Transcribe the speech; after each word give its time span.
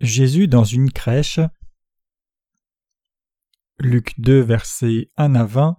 Jésus 0.00 0.48
dans 0.48 0.64
une 0.64 0.90
crèche. 0.90 1.40
Luc 3.78 4.18
2, 4.18 4.40
versets 4.40 5.10
1 5.18 5.34
à 5.34 5.44
20. 5.44 5.76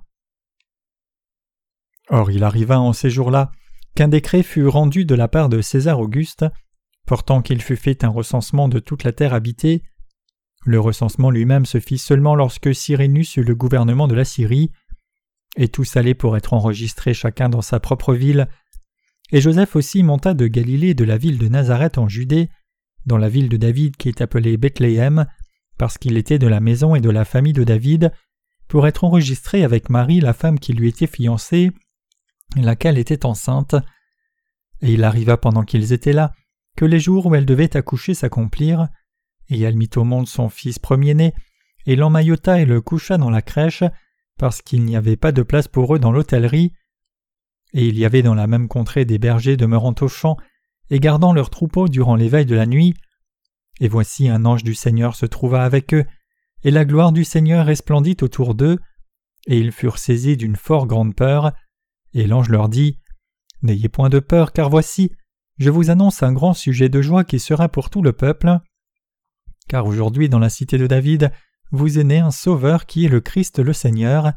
Or 2.10 2.30
il 2.30 2.44
arriva 2.44 2.80
en 2.80 2.94
ces 2.94 3.10
jours-là 3.10 3.52
qu'un 3.96 4.08
décret 4.08 4.44
fut 4.44 4.68
rendu 4.68 5.06
de 5.06 5.16
la 5.16 5.28
part 5.28 5.50
de 5.50 5.60
César 5.62 6.00
Auguste, 6.00 6.46
portant 7.08 7.42
qu'il 7.42 7.64
fût 7.64 7.76
fait 7.76 8.04
un 8.04 8.10
recensement 8.10 8.70
de 8.70 8.78
toute 8.78 9.04
la 9.04 9.12
terre 9.12 9.34
habitée. 9.34 9.82
Le 10.66 10.80
recensement 10.80 11.32
lui-même 11.32 11.66
se 11.66 11.80
fit 11.80 11.98
seulement 11.98 12.36
lorsque 12.36 12.76
Cyrénus 12.76 13.38
eut 13.38 13.44
le 13.44 13.56
gouvernement 13.56 14.08
de 14.08 14.14
la 14.14 14.26
Syrie, 14.26 14.72
et 15.58 15.68
tous 15.68 15.98
allaient 15.98 16.14
pour 16.14 16.38
être 16.38 16.54
enregistrés 16.54 17.16
chacun 17.16 17.50
dans 17.50 17.64
sa 17.64 17.80
propre 17.80 18.14
ville. 18.14 18.48
Et 19.32 19.42
Joseph 19.42 19.76
aussi 19.76 20.04
monta 20.04 20.36
de 20.36 20.46
Galilée 20.46 20.94
de 20.94 21.06
la 21.06 21.18
ville 21.18 21.40
de 21.40 21.48
Nazareth 21.48 21.98
en 21.98 22.08
Judée, 22.08 22.50
dans 23.06 23.18
la 23.18 23.30
ville 23.30 23.50
de 23.50 23.58
David 23.58 23.98
qui 23.98 24.10
est 24.10 24.22
appelée 24.22 24.58
Bethléem, 24.58 25.26
parce 25.78 25.98
qu'il 25.98 26.18
était 26.18 26.40
de 26.40 26.48
la 26.48 26.60
maison 26.60 26.96
et 26.96 27.02
de 27.02 27.10
la 27.10 27.26
famille 27.26 27.54
de 27.54 27.64
David, 27.64 28.12
pour 28.68 28.88
être 28.88 29.04
enregistré 29.04 29.64
avec 29.64 29.90
Marie, 29.90 30.22
la 30.22 30.34
femme 30.34 30.60
qui 30.60 30.74
lui 30.74 30.90
était 30.90 31.08
fiancée, 31.08 31.72
laquelle 32.56 32.98
était 32.98 33.26
enceinte. 33.26 33.76
Et 34.82 34.94
il 34.94 35.04
arriva 35.04 35.38
pendant 35.38 35.64
qu'ils 35.64 35.94
étaient 35.94 36.14
là, 36.14 36.34
que 36.78 36.86
les 36.86 37.00
jours 37.00 37.26
où 37.26 37.36
elle 37.36 37.46
devait 37.46 37.76
accoucher 37.76 38.14
s'accomplirent, 38.14 38.88
et 39.50 39.60
elle 39.60 39.76
mit 39.76 39.90
au 39.96 40.04
monde 40.04 40.28
son 40.28 40.50
fils 40.50 40.80
premier-né, 40.80 41.34
et 41.86 41.96
l'emmaillota 41.96 42.62
et 42.62 42.66
le 42.66 42.80
coucha 42.80 43.18
dans 43.18 43.30
la 43.30 43.42
crèche, 43.42 43.84
parce 44.38 44.62
qu'il 44.62 44.86
n'y 44.86 44.96
avait 44.96 45.18
pas 45.18 45.32
de 45.32 45.44
place 45.44 45.68
pour 45.68 45.96
eux 45.96 46.00
dans 46.00 46.12
l'hôtellerie. 46.12 46.74
Et 47.74 47.88
il 47.88 47.98
y 47.98 48.06
avait 48.06 48.22
dans 48.22 48.36
la 48.36 48.48
même 48.48 48.68
contrée 48.68 49.06
des 49.06 49.18
bergers 49.18 49.58
demeurant 49.58 49.96
au 50.02 50.08
champ, 50.08 50.38
et 50.92 51.00
gardant 51.00 51.34
leurs 51.34 51.50
troupeaux 51.50 51.88
durant 51.88 52.16
l'éveil 52.16 52.46
de 52.46 52.56
la 52.56 52.68
nuit. 52.68 52.94
Et 53.80 53.88
voici 53.88 54.30
un 54.30 54.46
ange 54.46 54.64
du 54.64 54.76
Seigneur 54.76 55.16
se 55.16 55.26
trouva 55.26 55.64
avec 55.64 55.94
eux, 55.96 56.06
et 56.64 56.70
la 56.70 56.86
gloire 56.86 57.12
du 57.12 57.24
Seigneur 57.24 57.66
resplendit 57.66 58.18
autour 58.22 58.54
d'eux, 58.54 58.78
et 59.48 59.58
ils 59.58 59.72
furent 59.72 59.98
saisis 59.98 60.38
d'une 60.38 60.58
fort 60.58 60.86
grande 60.86 61.16
peur, 61.16 61.54
et 62.14 62.28
l'ange 62.28 62.50
leur 62.50 62.70
dit 62.70 63.00
N'ayez 63.64 63.90
point 63.90 64.10
de 64.10 64.20
peur, 64.20 64.52
car 64.52 64.70
voici, 64.70 65.12
je 65.58 65.70
vous 65.70 65.90
annonce 65.90 66.24
un 66.24 66.34
grand 66.34 66.54
sujet 66.54 66.90
de 66.90 67.02
joie 67.02 67.24
qui 67.24 67.40
sera 67.40 67.70
pour 67.70 67.90
tout 67.90 68.02
le 68.02 68.12
peuple. 68.12 68.60
Car 69.68 69.86
aujourd'hui 69.86 70.30
dans 70.30 70.40
la 70.40 70.50
cité 70.50 70.78
de 70.78 70.88
David, 70.88 71.32
vous 71.72 72.00
est 72.00 72.04
né 72.04 72.20
un 72.20 72.32
Sauveur 72.32 72.86
qui 72.86 73.06
est 73.06 73.10
le 73.10 73.22
Christ 73.22 73.60
le 73.60 73.74
Seigneur, 73.74 74.34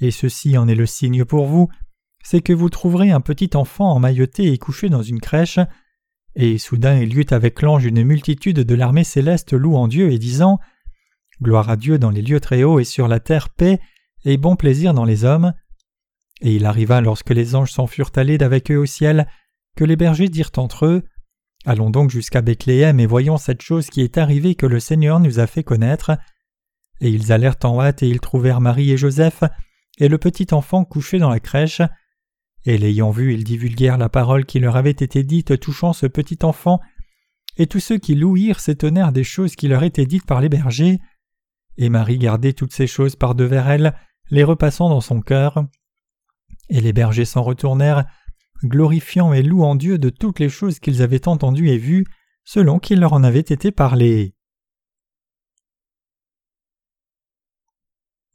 et 0.00 0.10
ceci 0.10 0.56
en 0.56 0.66
est 0.66 0.74
le 0.74 0.86
signe 0.86 1.24
pour 1.24 1.46
vous, 1.46 1.68
c'est 2.24 2.40
que 2.40 2.52
vous 2.52 2.70
trouverez 2.70 3.12
un 3.12 3.20
petit 3.20 3.50
enfant 3.54 3.92
emmailloté 3.92 4.52
et 4.52 4.58
couché 4.58 4.88
dans 4.88 5.02
une 5.02 5.20
crèche, 5.20 5.60
et 6.34 6.58
soudain 6.58 6.98
il 6.98 7.14
y 7.14 7.20
eut 7.20 7.26
avec 7.30 7.62
l'ange 7.62 7.84
une 7.84 8.02
multitude 8.02 8.60
de 8.60 8.74
l'armée 8.74 9.04
céleste 9.04 9.52
louant 9.52 9.86
Dieu 9.86 10.10
et 10.10 10.18
disant 10.18 10.58
Gloire 11.40 11.70
à 11.70 11.76
Dieu 11.76 11.98
dans 11.98 12.10
les 12.10 12.22
lieux 12.22 12.40
très 12.40 12.64
hauts 12.64 12.80
et 12.80 12.84
sur 12.84 13.06
la 13.06 13.20
terre 13.20 13.50
paix 13.50 13.78
et 14.24 14.36
bon 14.36 14.56
plaisir 14.56 14.94
dans 14.94 15.04
les 15.04 15.24
hommes. 15.24 15.52
Et 16.40 16.56
il 16.56 16.66
arriva 16.66 17.00
lorsque 17.00 17.30
les 17.30 17.54
anges 17.54 17.70
s'en 17.70 17.86
furent 17.86 18.12
allés 18.16 18.38
d'avec 18.38 18.70
eux 18.70 18.78
au 18.78 18.86
ciel, 18.86 19.28
que 19.76 19.84
les 19.84 19.96
bergers 19.96 20.28
dirent 20.28 20.50
entre 20.56 20.86
eux 20.86 21.02
Allons 21.66 21.90
donc 21.90 22.10
jusqu'à 22.10 22.42
Bethléem 22.42 23.00
et 23.00 23.06
voyons 23.06 23.38
cette 23.38 23.62
chose 23.62 23.88
qui 23.88 24.02
est 24.02 24.18
arrivée 24.18 24.54
que 24.54 24.66
le 24.66 24.80
Seigneur 24.80 25.18
nous 25.18 25.38
a 25.38 25.46
fait 25.46 25.62
connaître. 25.62 26.12
Et 27.00 27.08
ils 27.08 27.32
allèrent 27.32 27.56
en 27.64 27.80
hâte 27.80 28.02
et 28.02 28.08
ils 28.08 28.20
trouvèrent 28.20 28.60
Marie 28.60 28.90
et 28.90 28.96
Joseph 28.96 29.44
et 29.98 30.08
le 30.08 30.18
petit 30.18 30.48
enfant 30.52 30.84
couché 30.84 31.18
dans 31.18 31.30
la 31.30 31.40
crèche. 31.40 31.80
Et 32.66 32.78
l'ayant 32.78 33.10
vu, 33.10 33.34
ils 33.34 33.44
divulguèrent 33.44 33.98
la 33.98 34.08
parole 34.08 34.46
qui 34.46 34.58
leur 34.58 34.76
avait 34.76 34.90
été 34.90 35.22
dite 35.22 35.58
touchant 35.60 35.92
ce 35.92 36.06
petit 36.06 36.38
enfant, 36.42 36.80
et 37.56 37.66
tous 37.66 37.80
ceux 37.80 37.98
qui 37.98 38.14
l'ouïrent 38.14 38.60
s'étonnèrent 38.60 39.12
des 39.12 39.24
choses 39.24 39.54
qui 39.54 39.68
leur 39.68 39.82
étaient 39.82 40.06
dites 40.06 40.26
par 40.26 40.40
les 40.40 40.48
bergers. 40.48 40.98
Et 41.76 41.88
Marie 41.88 42.18
gardait 42.18 42.52
toutes 42.52 42.72
ces 42.72 42.86
choses 42.86 43.16
par 43.16 43.34
devers 43.34 43.68
elle, 43.68 43.94
les 44.30 44.44
repassant 44.44 44.88
dans 44.88 45.00
son 45.00 45.20
cœur. 45.20 45.64
Et 46.70 46.80
les 46.80 46.92
bergers 46.92 47.26
s'en 47.26 47.42
retournèrent, 47.42 48.06
glorifiant 48.64 49.32
et 49.32 49.42
louant 49.42 49.74
Dieu 49.74 49.98
de 49.98 50.08
toutes 50.08 50.40
les 50.40 50.48
choses 50.48 50.78
qu'ils 50.78 51.02
avaient 51.02 51.28
entendues 51.28 51.68
et 51.68 51.78
vues, 51.78 52.06
selon 52.44 52.78
qu'il 52.78 53.00
leur 53.00 53.12
en 53.12 53.24
avait 53.24 53.40
été 53.40 53.70
parlé. 53.70 54.34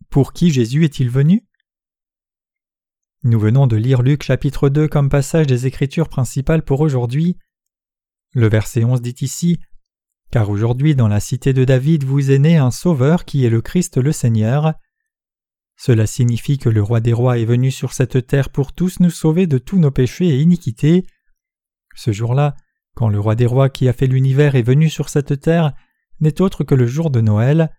Pour 0.10 0.34
qui 0.34 0.52
Jésus 0.52 0.86
est-il 0.86 1.10
venu? 1.10 1.49
Nous 3.24 3.40
venons 3.40 3.68
de 3.68 3.76
lire 3.76 4.02
Luc 4.02 4.24
chapitre 4.24 4.70
2 4.70 4.88
comme 4.88 5.10
passage 5.10 5.46
des 5.46 5.68
Écritures 5.68 6.08
principales 6.08 6.64
pour 6.64 6.80
aujourd'hui. 6.80 7.38
Le 8.34 8.48
verset 8.48 8.86
11 8.86 9.02
dit 9.02 9.16
ici 9.20 9.60
Car 10.32 10.50
aujourd'hui 10.50 10.96
dans 10.96 11.10
la 11.10 11.20
cité 11.20 11.52
de 11.52 11.66
David 11.66 12.06
vous 12.06 12.32
est 12.32 12.40
né 12.40 12.56
un 12.56 12.72
Sauveur 12.72 13.26
qui 13.26 13.44
est 13.44 13.50
le 13.50 13.62
Christ 13.62 13.98
le 13.98 14.14
Seigneur. 14.14 14.74
Cela 15.76 16.08
signifie 16.08 16.58
que 16.58 16.70
le 16.70 16.82
roi 16.82 17.02
des 17.02 17.12
rois 17.12 17.40
est 17.40 17.46
venu 17.46 17.72
sur 17.72 17.92
cette 17.92 18.26
terre 18.26 18.50
pour 18.50 18.72
tous 18.72 19.02
nous 19.02 19.10
sauver 19.10 19.48
de 19.48 19.58
tous 19.58 19.80
nos 19.80 19.92
péchés 19.92 20.30
et 20.30 20.40
iniquités. 20.40 21.06
Ce 21.96 22.14
jour-là, 22.14 22.56
quand 22.96 23.10
le 23.10 23.20
roi 23.20 23.36
des 23.36 23.46
rois 23.46 23.70
qui 23.70 23.90
a 23.90 23.94
fait 23.94 24.08
l'univers 24.08 24.56
est 24.56 24.62
venu 24.62 24.90
sur 24.90 25.10
cette 25.10 25.42
terre, 25.42 25.74
n'est 26.22 26.40
autre 26.40 26.64
que 26.64 26.76
le 26.76 26.88
jour 26.88 27.12
de 27.12 27.20
Noël. 27.20 27.76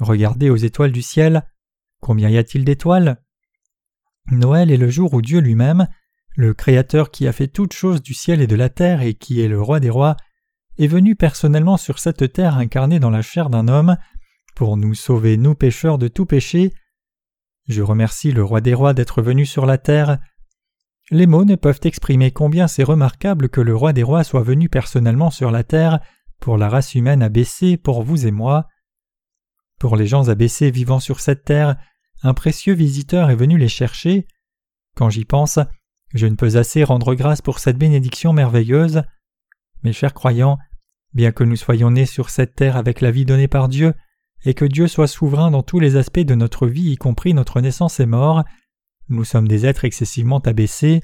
Regardez 0.00 0.48
aux 0.48 0.56
étoiles 0.56 0.92
du 0.92 1.02
ciel. 1.02 1.46
Combien 2.00 2.30
y 2.30 2.38
a-t-il 2.38 2.64
d'étoiles? 2.64 3.22
Noël 4.30 4.70
est 4.70 4.76
le 4.76 4.90
jour 4.90 5.14
où 5.14 5.22
Dieu 5.22 5.40
lui-même, 5.40 5.88
le 6.36 6.52
Créateur 6.52 7.10
qui 7.10 7.26
a 7.26 7.32
fait 7.32 7.48
toutes 7.48 7.72
choses 7.72 8.02
du 8.02 8.14
ciel 8.14 8.40
et 8.40 8.46
de 8.46 8.56
la 8.56 8.68
terre 8.68 9.02
et 9.02 9.14
qui 9.14 9.40
est 9.40 9.48
le 9.48 9.60
roi 9.60 9.80
des 9.80 9.90
rois, 9.90 10.16
est 10.78 10.86
venu 10.86 11.16
personnellement 11.16 11.76
sur 11.76 11.98
cette 11.98 12.32
terre 12.32 12.58
incarnée 12.58 12.98
dans 12.98 13.10
la 13.10 13.22
chair 13.22 13.48
d'un 13.48 13.68
homme, 13.68 13.96
pour 14.54 14.76
nous 14.76 14.94
sauver, 14.94 15.36
nous 15.36 15.54
pécheurs, 15.54 15.98
de 15.98 16.08
tout 16.08 16.26
péché. 16.26 16.72
Je 17.68 17.82
remercie 17.82 18.32
le 18.32 18.44
roi 18.44 18.60
des 18.60 18.74
rois 18.74 18.94
d'être 18.94 19.22
venu 19.22 19.46
sur 19.46 19.66
la 19.66 19.78
terre. 19.78 20.18
Les 21.10 21.26
mots 21.26 21.44
ne 21.44 21.54
peuvent 21.54 21.80
exprimer 21.84 22.30
combien 22.30 22.68
c'est 22.68 22.82
remarquable 22.82 23.48
que 23.48 23.60
le 23.60 23.76
roi 23.76 23.92
des 23.92 24.02
rois 24.02 24.24
soit 24.24 24.42
venu 24.42 24.68
personnellement 24.68 25.30
sur 25.30 25.50
la 25.50 25.62
terre 25.62 26.00
pour 26.40 26.58
la 26.58 26.68
race 26.68 26.94
humaine 26.94 27.22
abaissée, 27.22 27.76
pour 27.76 28.02
vous 28.02 28.26
et 28.26 28.30
moi. 28.30 28.66
Pour 29.78 29.96
les 29.96 30.06
gens 30.06 30.28
abaissés 30.28 30.70
vivant 30.70 31.00
sur 31.00 31.20
cette 31.20 31.44
terre, 31.44 31.76
un 32.22 32.34
précieux 32.34 32.74
visiteur 32.74 33.30
est 33.30 33.36
venu 33.36 33.58
les 33.58 33.68
chercher. 33.68 34.26
Quand 34.96 35.10
j'y 35.10 35.24
pense, 35.24 35.58
je 36.14 36.26
ne 36.26 36.34
peux 36.34 36.56
assez 36.56 36.84
rendre 36.84 37.14
grâce 37.14 37.42
pour 37.42 37.58
cette 37.58 37.78
bénédiction 37.78 38.32
merveilleuse. 38.32 39.02
Mes 39.82 39.92
chers 39.92 40.14
croyants, 40.14 40.58
bien 41.12 41.32
que 41.32 41.44
nous 41.44 41.56
soyons 41.56 41.90
nés 41.90 42.06
sur 42.06 42.30
cette 42.30 42.54
terre 42.54 42.76
avec 42.76 43.00
la 43.00 43.10
vie 43.10 43.24
donnée 43.24 43.48
par 43.48 43.68
Dieu, 43.68 43.94
et 44.44 44.54
que 44.54 44.64
Dieu 44.64 44.86
soit 44.86 45.08
souverain 45.08 45.50
dans 45.50 45.62
tous 45.62 45.80
les 45.80 45.96
aspects 45.96 46.20
de 46.20 46.34
notre 46.34 46.66
vie, 46.66 46.90
y 46.90 46.96
compris 46.96 47.34
notre 47.34 47.60
naissance 47.60 48.00
et 48.00 48.06
mort, 48.06 48.44
nous 49.08 49.24
sommes 49.24 49.48
des 49.48 49.66
êtres 49.66 49.84
excessivement 49.84 50.38
abaissés. 50.40 51.00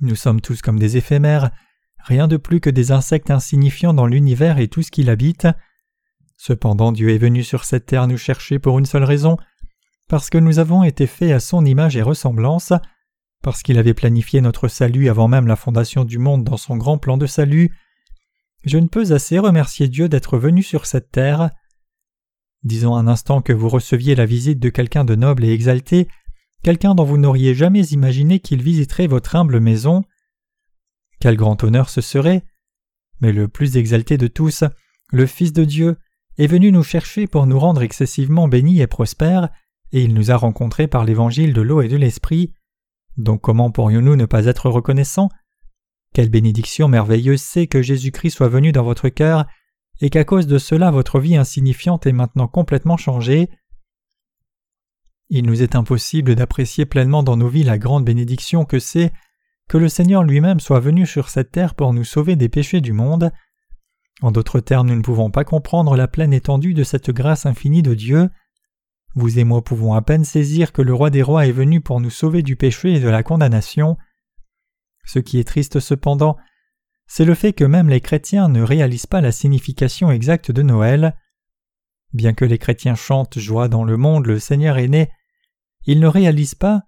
Nous 0.00 0.16
sommes 0.16 0.40
tous 0.40 0.60
comme 0.60 0.78
des 0.78 0.96
éphémères, 0.96 1.50
rien 1.98 2.28
de 2.28 2.36
plus 2.36 2.60
que 2.60 2.70
des 2.70 2.92
insectes 2.92 3.30
insignifiants 3.30 3.94
dans 3.94 4.06
l'univers 4.06 4.58
et 4.58 4.68
tout 4.68 4.82
ce 4.82 4.90
qui 4.90 5.02
l'habite. 5.02 5.46
Cependant 6.36 6.92
Dieu 6.92 7.10
est 7.10 7.18
venu 7.18 7.42
sur 7.42 7.64
cette 7.64 7.86
terre 7.86 8.06
nous 8.06 8.18
chercher 8.18 8.58
pour 8.58 8.78
une 8.78 8.86
seule 8.86 9.04
raison, 9.04 9.36
parce 10.08 10.30
que 10.30 10.38
nous 10.38 10.58
avons 10.58 10.84
été 10.84 11.06
faits 11.06 11.32
à 11.32 11.40
son 11.40 11.64
image 11.64 11.96
et 11.96 12.02
ressemblance, 12.02 12.72
parce 13.42 13.62
qu'il 13.62 13.78
avait 13.78 13.94
planifié 13.94 14.40
notre 14.40 14.68
salut 14.68 15.08
avant 15.08 15.28
même 15.28 15.46
la 15.46 15.56
fondation 15.56 16.04
du 16.04 16.18
monde 16.18 16.44
dans 16.44 16.56
son 16.56 16.76
grand 16.76 16.98
plan 16.98 17.16
de 17.16 17.26
salut, 17.26 17.72
je 18.64 18.78
ne 18.78 18.86
peux 18.86 19.12
assez 19.12 19.38
remercier 19.38 19.88
Dieu 19.88 20.08
d'être 20.08 20.38
venu 20.38 20.62
sur 20.62 20.86
cette 20.86 21.10
terre. 21.10 21.50
Disons 22.62 22.96
un 22.96 23.06
instant 23.06 23.42
que 23.42 23.52
vous 23.52 23.68
receviez 23.68 24.14
la 24.14 24.24
visite 24.24 24.58
de 24.58 24.70
quelqu'un 24.70 25.04
de 25.04 25.14
noble 25.14 25.44
et 25.44 25.52
exalté, 25.52 26.08
quelqu'un 26.62 26.94
dont 26.94 27.04
vous 27.04 27.18
n'auriez 27.18 27.54
jamais 27.54 27.86
imaginé 27.88 28.40
qu'il 28.40 28.62
visiterait 28.62 29.06
votre 29.06 29.36
humble 29.36 29.60
maison. 29.60 30.02
Quel 31.20 31.36
grand 31.36 31.62
honneur 31.62 31.90
ce 31.90 32.00
serait. 32.00 32.44
Mais 33.20 33.32
le 33.32 33.48
plus 33.48 33.76
exalté 33.76 34.16
de 34.16 34.28
tous, 34.28 34.64
le 35.12 35.26
Fils 35.26 35.52
de 35.52 35.64
Dieu, 35.64 35.96
est 36.38 36.46
venu 36.46 36.72
nous 36.72 36.82
chercher 36.82 37.26
pour 37.26 37.46
nous 37.46 37.58
rendre 37.58 37.82
excessivement 37.82 38.48
bénis 38.48 38.80
et 38.80 38.86
prospères, 38.86 39.50
et 39.94 40.02
il 40.02 40.12
nous 40.12 40.32
a 40.32 40.36
rencontrés 40.36 40.88
par 40.88 41.04
l'évangile 41.04 41.52
de 41.52 41.62
l'eau 41.62 41.80
et 41.80 41.86
de 41.86 41.96
l'esprit. 41.96 42.52
Donc 43.16 43.40
comment 43.40 43.70
pourrions-nous 43.70 44.16
ne 44.16 44.26
pas 44.26 44.46
être 44.46 44.68
reconnaissants? 44.68 45.28
Quelle 46.12 46.30
bénédiction 46.30 46.88
merveilleuse 46.88 47.40
c'est 47.40 47.68
que 47.68 47.80
Jésus-Christ 47.80 48.32
soit 48.32 48.48
venu 48.48 48.72
dans 48.72 48.82
votre 48.82 49.08
cœur 49.08 49.46
et 50.00 50.10
qu'à 50.10 50.24
cause 50.24 50.48
de 50.48 50.58
cela 50.58 50.90
votre 50.90 51.20
vie 51.20 51.36
insignifiante 51.36 52.08
est 52.08 52.12
maintenant 52.12 52.48
complètement 52.48 52.96
changée. 52.96 53.48
Il 55.30 55.46
nous 55.46 55.62
est 55.62 55.76
impossible 55.76 56.34
d'apprécier 56.34 56.86
pleinement 56.86 57.22
dans 57.22 57.36
nos 57.36 57.48
vies 57.48 57.62
la 57.62 57.78
grande 57.78 58.04
bénédiction 58.04 58.64
que 58.64 58.80
c'est 58.80 59.12
que 59.68 59.78
le 59.78 59.88
Seigneur 59.88 60.24
lui-même 60.24 60.58
soit 60.58 60.80
venu 60.80 61.06
sur 61.06 61.28
cette 61.28 61.52
terre 61.52 61.76
pour 61.76 61.94
nous 61.94 62.04
sauver 62.04 62.34
des 62.34 62.48
péchés 62.48 62.80
du 62.80 62.92
monde. 62.92 63.30
En 64.22 64.32
d'autres 64.32 64.58
termes, 64.58 64.88
nous 64.88 64.96
ne 64.96 65.02
pouvons 65.02 65.30
pas 65.30 65.44
comprendre 65.44 65.96
la 65.96 66.08
pleine 66.08 66.32
étendue 66.32 66.74
de 66.74 66.82
cette 66.82 67.10
grâce 67.10 67.46
infinie 67.46 67.82
de 67.82 67.94
Dieu. 67.94 68.28
Vous 69.14 69.38
et 69.38 69.44
moi 69.44 69.62
pouvons 69.62 69.94
à 69.94 70.02
peine 70.02 70.24
saisir 70.24 70.72
que 70.72 70.82
le 70.82 70.92
roi 70.92 71.10
des 71.10 71.22
rois 71.22 71.46
est 71.46 71.52
venu 71.52 71.80
pour 71.80 72.00
nous 72.00 72.10
sauver 72.10 72.42
du 72.42 72.56
péché 72.56 72.94
et 72.94 73.00
de 73.00 73.08
la 73.08 73.22
condamnation. 73.22 73.96
Ce 75.04 75.18
qui 75.18 75.38
est 75.38 75.44
triste 75.44 75.80
cependant, 75.80 76.36
c'est 77.06 77.24
le 77.24 77.34
fait 77.34 77.52
que 77.52 77.64
même 77.64 77.88
les 77.88 78.00
chrétiens 78.00 78.48
ne 78.48 78.62
réalisent 78.62 79.06
pas 79.06 79.20
la 79.20 79.32
signification 79.32 80.10
exacte 80.10 80.50
de 80.50 80.62
Noël. 80.62 81.16
Bien 82.12 82.32
que 82.32 82.44
les 82.44 82.58
chrétiens 82.58 82.94
chantent 82.94 83.38
Joie 83.38 83.68
dans 83.68 83.84
le 83.84 83.96
monde, 83.96 84.26
le 84.26 84.38
Seigneur 84.38 84.78
est 84.78 84.88
né, 84.88 85.10
ils 85.86 86.00
ne 86.00 86.06
réalisent 86.06 86.54
pas 86.54 86.84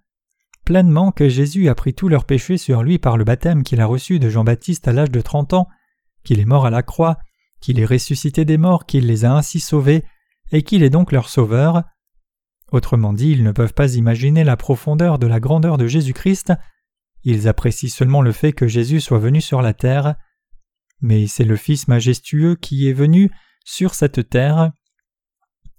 pleinement 0.65 1.13
que 1.13 1.29
Jésus 1.29 1.69
a 1.69 1.75
pris 1.75 1.93
tous 1.93 2.09
leurs 2.09 2.25
péchés 2.25 2.57
sur 2.57 2.83
lui 2.83 2.99
par 2.99 3.15
le 3.15 3.23
baptême 3.23 3.63
qu'il 3.63 3.79
a 3.79 3.85
reçu 3.85 4.19
de 4.19 4.29
Jean-Baptiste 4.29 4.87
à 4.89 4.91
l'âge 4.91 5.11
de 5.11 5.21
trente 5.21 5.53
ans, 5.53 5.69
qu'il 6.25 6.41
est 6.41 6.45
mort 6.45 6.65
à 6.65 6.69
la 6.69 6.83
croix, 6.83 7.19
qu'il 7.61 7.79
est 7.79 7.85
ressuscité 7.85 8.43
des 8.43 8.57
morts, 8.57 8.85
qu'il 8.85 9.07
les 9.07 9.23
a 9.23 9.33
ainsi 9.33 9.61
sauvés, 9.61 10.03
et 10.51 10.63
qu'il 10.63 10.83
est 10.83 10.89
donc 10.89 11.13
leur 11.13 11.29
sauveur. 11.29 11.83
Autrement 12.71 13.13
dit, 13.13 13.31
ils 13.31 13.43
ne 13.43 13.51
peuvent 13.51 13.73
pas 13.73 13.95
imaginer 13.95 14.43
la 14.43 14.57
profondeur 14.57 15.19
de 15.19 15.27
la 15.27 15.39
grandeur 15.39 15.77
de 15.77 15.87
Jésus-Christ, 15.87 16.53
ils 17.23 17.47
apprécient 17.47 17.89
seulement 17.89 18.21
le 18.21 18.31
fait 18.31 18.53
que 18.53 18.67
Jésus 18.67 19.01
soit 19.01 19.19
venu 19.19 19.41
sur 19.41 19.61
la 19.61 19.73
terre, 19.73 20.15
mais 21.01 21.27
c'est 21.27 21.43
le 21.43 21.55
Fils 21.57 21.87
majestueux 21.87 22.55
qui 22.55 22.87
est 22.87 22.93
venu 22.93 23.29
sur 23.65 23.95
cette 23.95 24.29
terre. 24.29 24.71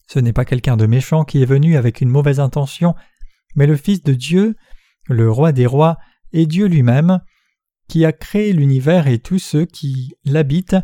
Ce 0.08 0.18
n'est 0.18 0.32
pas 0.32 0.44
quelqu'un 0.44 0.76
de 0.76 0.86
méchant 0.86 1.24
qui 1.24 1.42
est 1.42 1.46
venu 1.46 1.76
avec 1.76 2.00
une 2.00 2.10
mauvaise 2.10 2.40
intention, 2.40 2.94
mais 3.54 3.66
le 3.66 3.76
Fils 3.76 4.02
de 4.02 4.12
Dieu, 4.12 4.56
le 5.06 5.30
Roi 5.30 5.52
des 5.52 5.66
rois 5.66 5.96
et 6.32 6.46
Dieu 6.46 6.66
lui-même, 6.66 7.20
qui 7.88 8.04
a 8.04 8.12
créé 8.12 8.52
l'univers 8.52 9.06
et 9.06 9.18
tous 9.18 9.38
ceux 9.38 9.64
qui 9.64 10.14
l'habitent, 10.24 10.76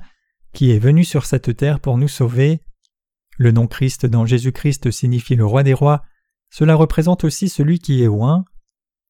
qui 0.55 0.71
est 0.71 0.79
venu 0.79 1.05
sur 1.05 1.27
cette 1.27 1.55
terre 1.57 1.81
pour 1.81 1.99
nous 1.99 2.09
sauver. 2.09 2.63
Le 3.37 3.51
nom 3.51 3.67
Christ 3.67 4.07
dans 4.07 4.27
Jésus-Christ 4.27 4.91
signifie 4.91 5.35
le 5.35 5.45
roi 5.45 5.63
des 5.63 5.75
rois, 5.75 6.03
cela 6.51 6.77
représente 6.77 7.25
aussi 7.25 7.49
celui 7.49 7.81
qui 7.81 8.03
est 8.03 8.09
oint. 8.09 8.45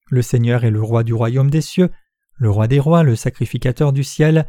Le 0.09 0.23
Seigneur 0.23 0.65
est 0.65 0.71
le 0.71 0.83
roi 0.83 1.03
du 1.03 1.13
royaume 1.13 1.51
des 1.51 1.61
cieux, 1.61 1.91
le 2.37 2.51
roi 2.51 2.67
des 2.69 2.81
rois, 2.81 3.03
le 3.03 3.17
sacrificateur 3.17 3.93
du 3.93 4.03
ciel, 4.03 4.47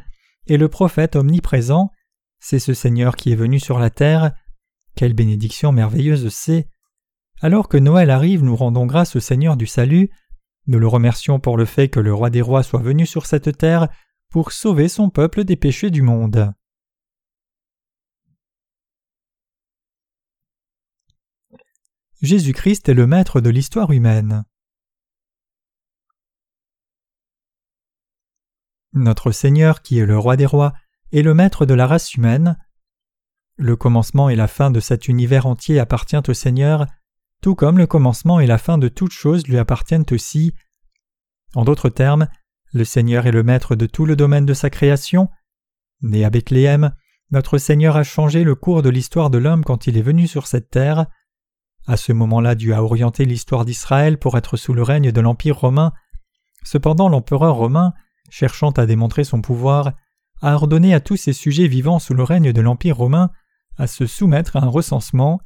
et 0.48 0.58
le 0.58 0.70
prophète 0.70 1.16
omniprésent. 1.16 1.92
C'est 2.40 2.60
ce 2.60 2.74
Seigneur 2.74 3.16
qui 3.16 3.32
est 3.32 3.36
venu 3.36 3.60
sur 3.60 3.80
la 3.80 3.90
terre. 3.90 4.32
Quelle 4.96 5.14
bénédiction 5.14 5.72
merveilleuse 5.72 6.30
c'est. 6.30 6.70
Alors 7.42 7.68
que 7.68 7.78
Noël 7.78 8.12
arrive, 8.12 8.44
nous 8.44 8.56
rendons 8.56 8.86
grâce 8.86 9.16
au 9.16 9.20
Seigneur 9.20 9.58
du 9.58 9.68
salut. 9.68 10.10
Nous 10.68 10.80
le 10.80 10.88
remercions 10.88 11.40
pour 11.40 11.58
le 11.58 11.66
fait 11.66 11.90
que 11.90 12.00
le 12.00 12.14
roi 12.14 12.30
des 12.30 12.42
rois 12.42 12.64
soit 12.64 12.82
venu 12.82 13.06
sur 13.06 13.26
cette 13.26 13.58
terre 13.58 13.90
pour 14.32 14.52
sauver 14.52 14.88
son 14.88 15.10
peuple 15.10 15.44
des 15.44 15.56
péchés 15.56 15.90
du 15.90 16.02
monde. 16.02 16.54
Jésus-Christ 22.26 22.90
est 22.90 22.94
le 22.94 23.06
maître 23.08 23.40
de 23.40 23.50
l'histoire 23.50 23.92
humaine. 23.92 24.44
Notre 28.94 29.32
Seigneur, 29.32 29.82
qui 29.82 30.00
est 30.00 30.06
le 30.06 30.18
roi 30.18 30.36
des 30.36 30.46
rois, 30.46 30.74
est 31.12 31.22
le 31.22 31.34
maître 31.34 31.66
de 31.66 31.74
la 31.74 31.86
race 31.86 32.16
humaine. 32.16 32.58
Le 33.58 33.76
commencement 33.76 34.30
et 34.30 34.36
la 34.36 34.48
fin 34.48 34.72
de 34.72 34.80
cet 34.80 35.08
univers 35.08 35.46
entier 35.46 35.80
appartient 35.80 36.22
au 36.28 36.34
Seigneur, 36.34 36.88
tout 37.42 37.56
comme 37.56 37.78
le 37.78 37.88
commencement 37.88 38.40
et 38.40 38.48
la 38.48 38.58
fin 38.58 38.78
de 38.78 38.88
toutes 38.88 39.12
choses 39.12 39.48
lui 39.48 39.58
appartiennent 39.58 40.06
aussi. 40.12 40.54
En 41.54 41.64
d'autres 41.64 41.90
termes, 41.90 42.28
le 42.74 42.86
Seigneur 42.86 43.28
est 43.28 43.32
le 43.32 43.44
maître 43.44 43.76
de 43.76 43.86
tout 43.86 44.06
le 44.06 44.16
domaine 44.16 44.46
de 44.46 44.54
sa 44.54 44.70
création. 44.70 45.30
Né 46.02 46.26
à 46.26 46.30
Bethléem, 46.30 46.92
notre 47.30 47.58
Seigneur 47.58 47.96
a 47.98 48.04
changé 48.04 48.44
le 48.44 48.56
cours 48.56 48.82
de 48.82 48.90
l'histoire 48.90 49.30
de 49.30 49.38
l'homme 49.38 49.64
quand 49.64 49.88
il 49.88 49.98
est 49.98 50.02
venu 50.02 50.28
sur 50.28 50.48
cette 50.48 50.70
terre. 50.70 51.06
À 51.88 51.98
ce 51.98 52.14
moment-là, 52.14 52.56
Dieu 52.56 52.74
a 52.74 52.84
orienté 52.84 53.26
l'histoire 53.26 53.66
d'Israël 53.66 54.18
pour 54.18 54.38
être 54.38 54.58
sous 54.58 54.74
le 54.74 54.82
règne 54.82 55.12
de 55.12 55.22
l'Empire 55.22 55.58
romain. 55.58 55.94
Cependant, 56.64 57.10
l'empereur 57.10 57.56
romain, 57.56 57.94
cherchant 58.30 58.72
à 58.72 58.86
démontrer 58.86 59.24
son 59.24 59.42
pouvoir, 59.42 59.94
a 60.42 60.56
ordonné 60.56 60.94
à 60.94 61.00
tous 61.00 61.18
ses 61.18 61.34
sujets 61.34 61.68
vivant 61.68 62.00
sous 62.00 62.14
le 62.14 62.24
règne 62.24 62.52
de 62.52 62.62
l'Empire 62.62 62.98
romain 62.98 63.30
à 63.78 63.88
se 63.88 64.06
soumettre 64.08 64.56
à 64.56 64.64
un 64.64 64.68
recensement. 64.68 65.42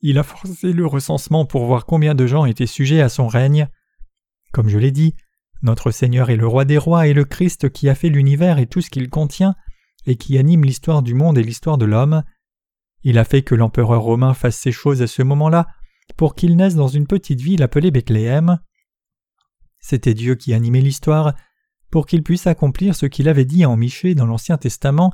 Il 0.00 0.18
a 0.18 0.22
forcé 0.22 0.72
le 0.72 0.86
recensement 0.86 1.44
pour 1.44 1.64
voir 1.66 1.86
combien 1.86 2.14
de 2.14 2.26
gens 2.26 2.44
étaient 2.44 2.66
sujets 2.66 3.00
à 3.00 3.08
son 3.08 3.26
règne. 3.26 3.68
Comme 4.52 4.68
je 4.68 4.78
l'ai 4.78 4.92
dit, 4.92 5.14
notre 5.62 5.90
Seigneur 5.90 6.30
est 6.30 6.36
le 6.36 6.46
roi 6.46 6.64
des 6.64 6.78
rois 6.78 7.06
et 7.06 7.14
le 7.14 7.24
Christ 7.24 7.70
qui 7.70 7.88
a 7.88 7.94
fait 7.94 8.10
l'univers 8.10 8.58
et 8.58 8.66
tout 8.66 8.80
ce 8.80 8.90
qu'il 8.90 9.08
contient, 9.08 9.54
et 10.06 10.16
qui 10.16 10.36
anime 10.38 10.64
l'histoire 10.64 11.02
du 11.02 11.14
monde 11.14 11.38
et 11.38 11.42
l'histoire 11.42 11.78
de 11.78 11.86
l'homme. 11.86 12.22
Il 13.04 13.18
a 13.18 13.24
fait 13.24 13.42
que 13.42 13.54
l'empereur 13.54 14.02
romain 14.02 14.34
fasse 14.34 14.56
ces 14.56 14.72
choses 14.72 15.02
à 15.02 15.06
ce 15.06 15.22
moment-là 15.22 15.66
pour 16.16 16.34
qu'il 16.34 16.56
naisse 16.56 16.74
dans 16.74 16.88
une 16.88 17.06
petite 17.06 17.40
ville 17.40 17.62
appelée 17.62 17.90
Bethléem. 17.90 18.58
C'était 19.78 20.14
Dieu 20.14 20.34
qui 20.34 20.54
animait 20.54 20.80
l'histoire 20.80 21.34
pour 21.90 22.06
qu'il 22.06 22.22
puisse 22.22 22.46
accomplir 22.46 22.96
ce 22.96 23.06
qu'il 23.06 23.28
avait 23.28 23.44
dit 23.44 23.66
en 23.66 23.76
Michée 23.76 24.14
dans 24.14 24.26
l'Ancien 24.26 24.56
Testament, 24.56 25.12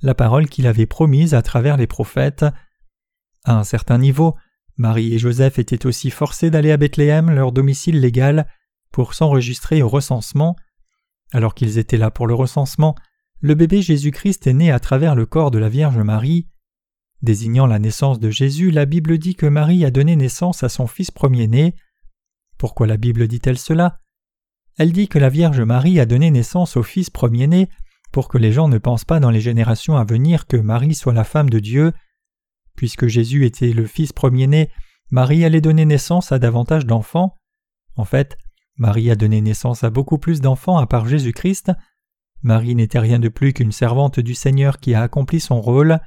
la 0.00 0.14
parole 0.14 0.48
qu'il 0.48 0.66
avait 0.66 0.86
promise 0.86 1.34
à 1.34 1.42
travers 1.42 1.76
les 1.76 1.86
prophètes. 1.86 2.46
À 3.44 3.58
un 3.58 3.64
certain 3.64 3.98
niveau, 3.98 4.36
Marie 4.76 5.12
et 5.12 5.18
Joseph 5.18 5.58
étaient 5.58 5.84
aussi 5.84 6.10
forcés 6.10 6.50
d'aller 6.50 6.70
à 6.72 6.76
Bethléem, 6.76 7.30
leur 7.30 7.52
domicile 7.52 8.00
légal, 8.00 8.46
pour 8.92 9.14
s'enregistrer 9.14 9.82
au 9.82 9.88
recensement. 9.88 10.56
Alors 11.32 11.54
qu'ils 11.54 11.78
étaient 11.78 11.98
là 11.98 12.10
pour 12.10 12.26
le 12.26 12.34
recensement, 12.34 12.94
le 13.40 13.54
bébé 13.54 13.82
Jésus-Christ 13.82 14.46
est 14.46 14.52
né 14.52 14.70
à 14.70 14.78
travers 14.78 15.14
le 15.14 15.26
corps 15.26 15.50
de 15.50 15.58
la 15.58 15.68
Vierge 15.68 15.98
Marie. 15.98 16.48
Désignant 17.22 17.66
la 17.66 17.78
naissance 17.78 18.18
de 18.18 18.30
Jésus, 18.30 18.72
la 18.72 18.84
Bible 18.84 19.16
dit 19.16 19.36
que 19.36 19.46
Marie 19.46 19.84
a 19.84 19.92
donné 19.92 20.16
naissance 20.16 20.64
à 20.64 20.68
son 20.68 20.88
fils 20.88 21.12
premier-né. 21.12 21.76
Pourquoi 22.58 22.88
la 22.88 22.96
Bible 22.96 23.28
dit-elle 23.28 23.58
cela? 23.58 24.00
Elle 24.76 24.92
dit 24.92 25.06
que 25.06 25.20
la 25.20 25.28
Vierge 25.28 25.60
Marie 25.60 26.00
a 26.00 26.06
donné 26.06 26.30
naissance 26.32 26.76
au 26.76 26.82
fils 26.82 27.10
premier-né 27.10 27.68
pour 28.10 28.28
que 28.28 28.38
les 28.38 28.52
gens 28.52 28.68
ne 28.68 28.78
pensent 28.78 29.04
pas 29.04 29.20
dans 29.20 29.30
les 29.30 29.40
générations 29.40 29.96
à 29.96 30.04
venir 30.04 30.46
que 30.46 30.56
Marie 30.56 30.94
soit 30.94 31.12
la 31.12 31.24
femme 31.24 31.48
de 31.48 31.60
Dieu. 31.60 31.92
Puisque 32.74 33.06
Jésus 33.06 33.46
était 33.46 33.72
le 33.72 33.86
fils 33.86 34.12
premier-né, 34.12 34.70
Marie 35.10 35.44
allait 35.44 35.60
donner 35.60 35.84
naissance 35.84 36.32
à 36.32 36.40
davantage 36.40 36.86
d'enfants. 36.86 37.38
En 37.96 38.04
fait, 38.04 38.36
Marie 38.76 39.10
a 39.10 39.14
donné 39.14 39.40
naissance 39.40 39.84
à 39.84 39.90
beaucoup 39.90 40.18
plus 40.18 40.40
d'enfants 40.40 40.78
à 40.78 40.86
part 40.86 41.06
Jésus-Christ. 41.06 41.70
Marie 42.42 42.74
n'était 42.74 42.98
rien 42.98 43.20
de 43.20 43.28
plus 43.28 43.52
qu'une 43.52 43.72
servante 43.72 44.18
du 44.18 44.34
Seigneur 44.34 44.78
qui 44.80 44.94
a 44.94 45.02
accompli 45.02 45.38
son 45.38 45.60
rôle. 45.60 46.00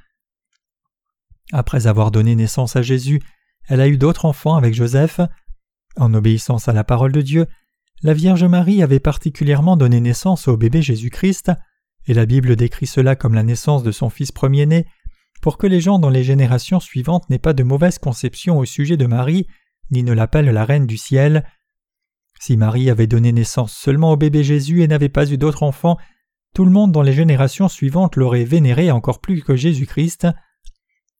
Après 1.51 1.87
avoir 1.87 2.11
donné 2.11 2.35
naissance 2.35 2.75
à 2.75 2.81
Jésus, 2.81 3.21
elle 3.67 3.81
a 3.81 3.87
eu 3.87 3.97
d'autres 3.97 4.25
enfants 4.25 4.55
avec 4.55 4.73
Joseph. 4.73 5.19
En 5.97 6.13
obéissance 6.13 6.67
à 6.67 6.73
la 6.73 6.83
parole 6.83 7.11
de 7.11 7.21
Dieu, 7.21 7.47
la 8.01 8.13
Vierge 8.13 8.43
Marie 8.43 8.83
avait 8.83 8.99
particulièrement 8.99 9.77
donné 9.77 10.01
naissance 10.01 10.47
au 10.47 10.57
bébé 10.57 10.81
Jésus-Christ, 10.81 11.51
et 12.07 12.13
la 12.13 12.25
Bible 12.25 12.55
décrit 12.55 12.87
cela 12.87 13.15
comme 13.15 13.33
la 13.33 13.43
naissance 13.43 13.83
de 13.83 13.91
son 13.91 14.09
fils 14.09 14.31
premier-né, 14.31 14.85
pour 15.41 15.57
que 15.57 15.67
les 15.67 15.81
gens 15.81 15.99
dans 15.99 16.09
les 16.09 16.23
générations 16.23 16.79
suivantes 16.79 17.29
n'aient 17.29 17.39
pas 17.39 17.53
de 17.53 17.63
mauvaise 17.63 17.97
conception 17.97 18.57
au 18.57 18.65
sujet 18.65 18.97
de 18.97 19.05
Marie, 19.05 19.47
ni 19.91 20.03
ne 20.03 20.13
l'appellent 20.13 20.49
la 20.49 20.65
reine 20.65 20.87
du 20.87 20.97
ciel. 20.97 21.45
Si 22.39 22.57
Marie 22.57 22.89
avait 22.89 23.07
donné 23.07 23.31
naissance 23.31 23.73
seulement 23.73 24.11
au 24.11 24.17
bébé 24.17 24.43
Jésus 24.43 24.83
et 24.83 24.87
n'avait 24.87 25.09
pas 25.09 25.31
eu 25.31 25.37
d'autres 25.37 25.63
enfants, 25.63 25.97
tout 26.53 26.65
le 26.65 26.71
monde 26.71 26.91
dans 26.91 27.01
les 27.01 27.13
générations 27.13 27.67
suivantes 27.67 28.15
l'aurait 28.15 28.43
vénéré 28.43 28.91
encore 28.91 29.19
plus 29.19 29.41
que 29.41 29.55
Jésus-Christ. 29.55 30.27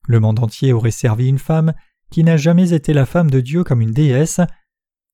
Le 0.07 0.19
monde 0.19 0.39
entier 0.39 0.74
aurait 0.74 0.91
servi 0.91 1.27
une 1.27 1.39
femme 1.39 1.74
qui 2.12 2.24
n'a 2.24 2.38
jamais 2.38 2.74
été 2.74 2.93
la 2.93 3.05
femme 3.05 3.29
de 3.29 3.41
Dieu 3.41 3.63
comme 3.63 3.81
une 3.81 3.91
déesse. 3.91 4.39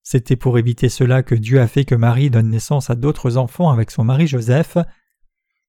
C'était 0.03 0.35
pour 0.35 0.57
éviter 0.57 0.89
cela 0.89 1.23
que 1.23 1.35
Dieu 1.35 1.61
a 1.61 1.67
fait 1.67 1.85
que 1.85 1.95
Marie 1.95 2.29
donne 2.29 2.49
naissance 2.49 2.89
à 2.89 2.95
d'autres 2.95 3.37
enfants 3.37 3.69
avec 3.69 3.91
son 3.91 4.03
mari 4.03 4.27
Joseph. 4.27 4.77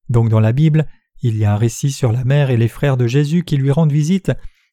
Donc 0.09 0.29
dans 0.29 0.41
la 0.41 0.53
Bible, 0.53 0.87
il 1.23 1.37
y 1.37 1.45
a 1.45 1.53
un 1.53 1.57
récit 1.57 1.93
sur 1.93 2.13
la 2.13 2.25
mère 2.25 2.51
et 2.51 2.57
les 2.57 2.69
frères 2.69 2.97
de 2.97 3.07
Jésus 3.07 3.45
qui 3.45 3.57
lui 3.57 3.71
rendent 3.71 3.93
visite, 3.93 4.33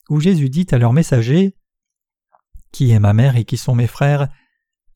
où 0.10 0.20
Jésus 0.20 0.50
dit 0.50 0.68
à 0.72 0.78
leur 0.78 0.94
messager 0.94 1.56
Qui 2.72 2.92
est 2.92 3.00
ma 3.00 3.14
mère 3.14 3.36
et 3.36 3.46
qui 3.46 3.58
sont 3.58 3.76
mes 3.76 3.88
frères? 3.88 4.30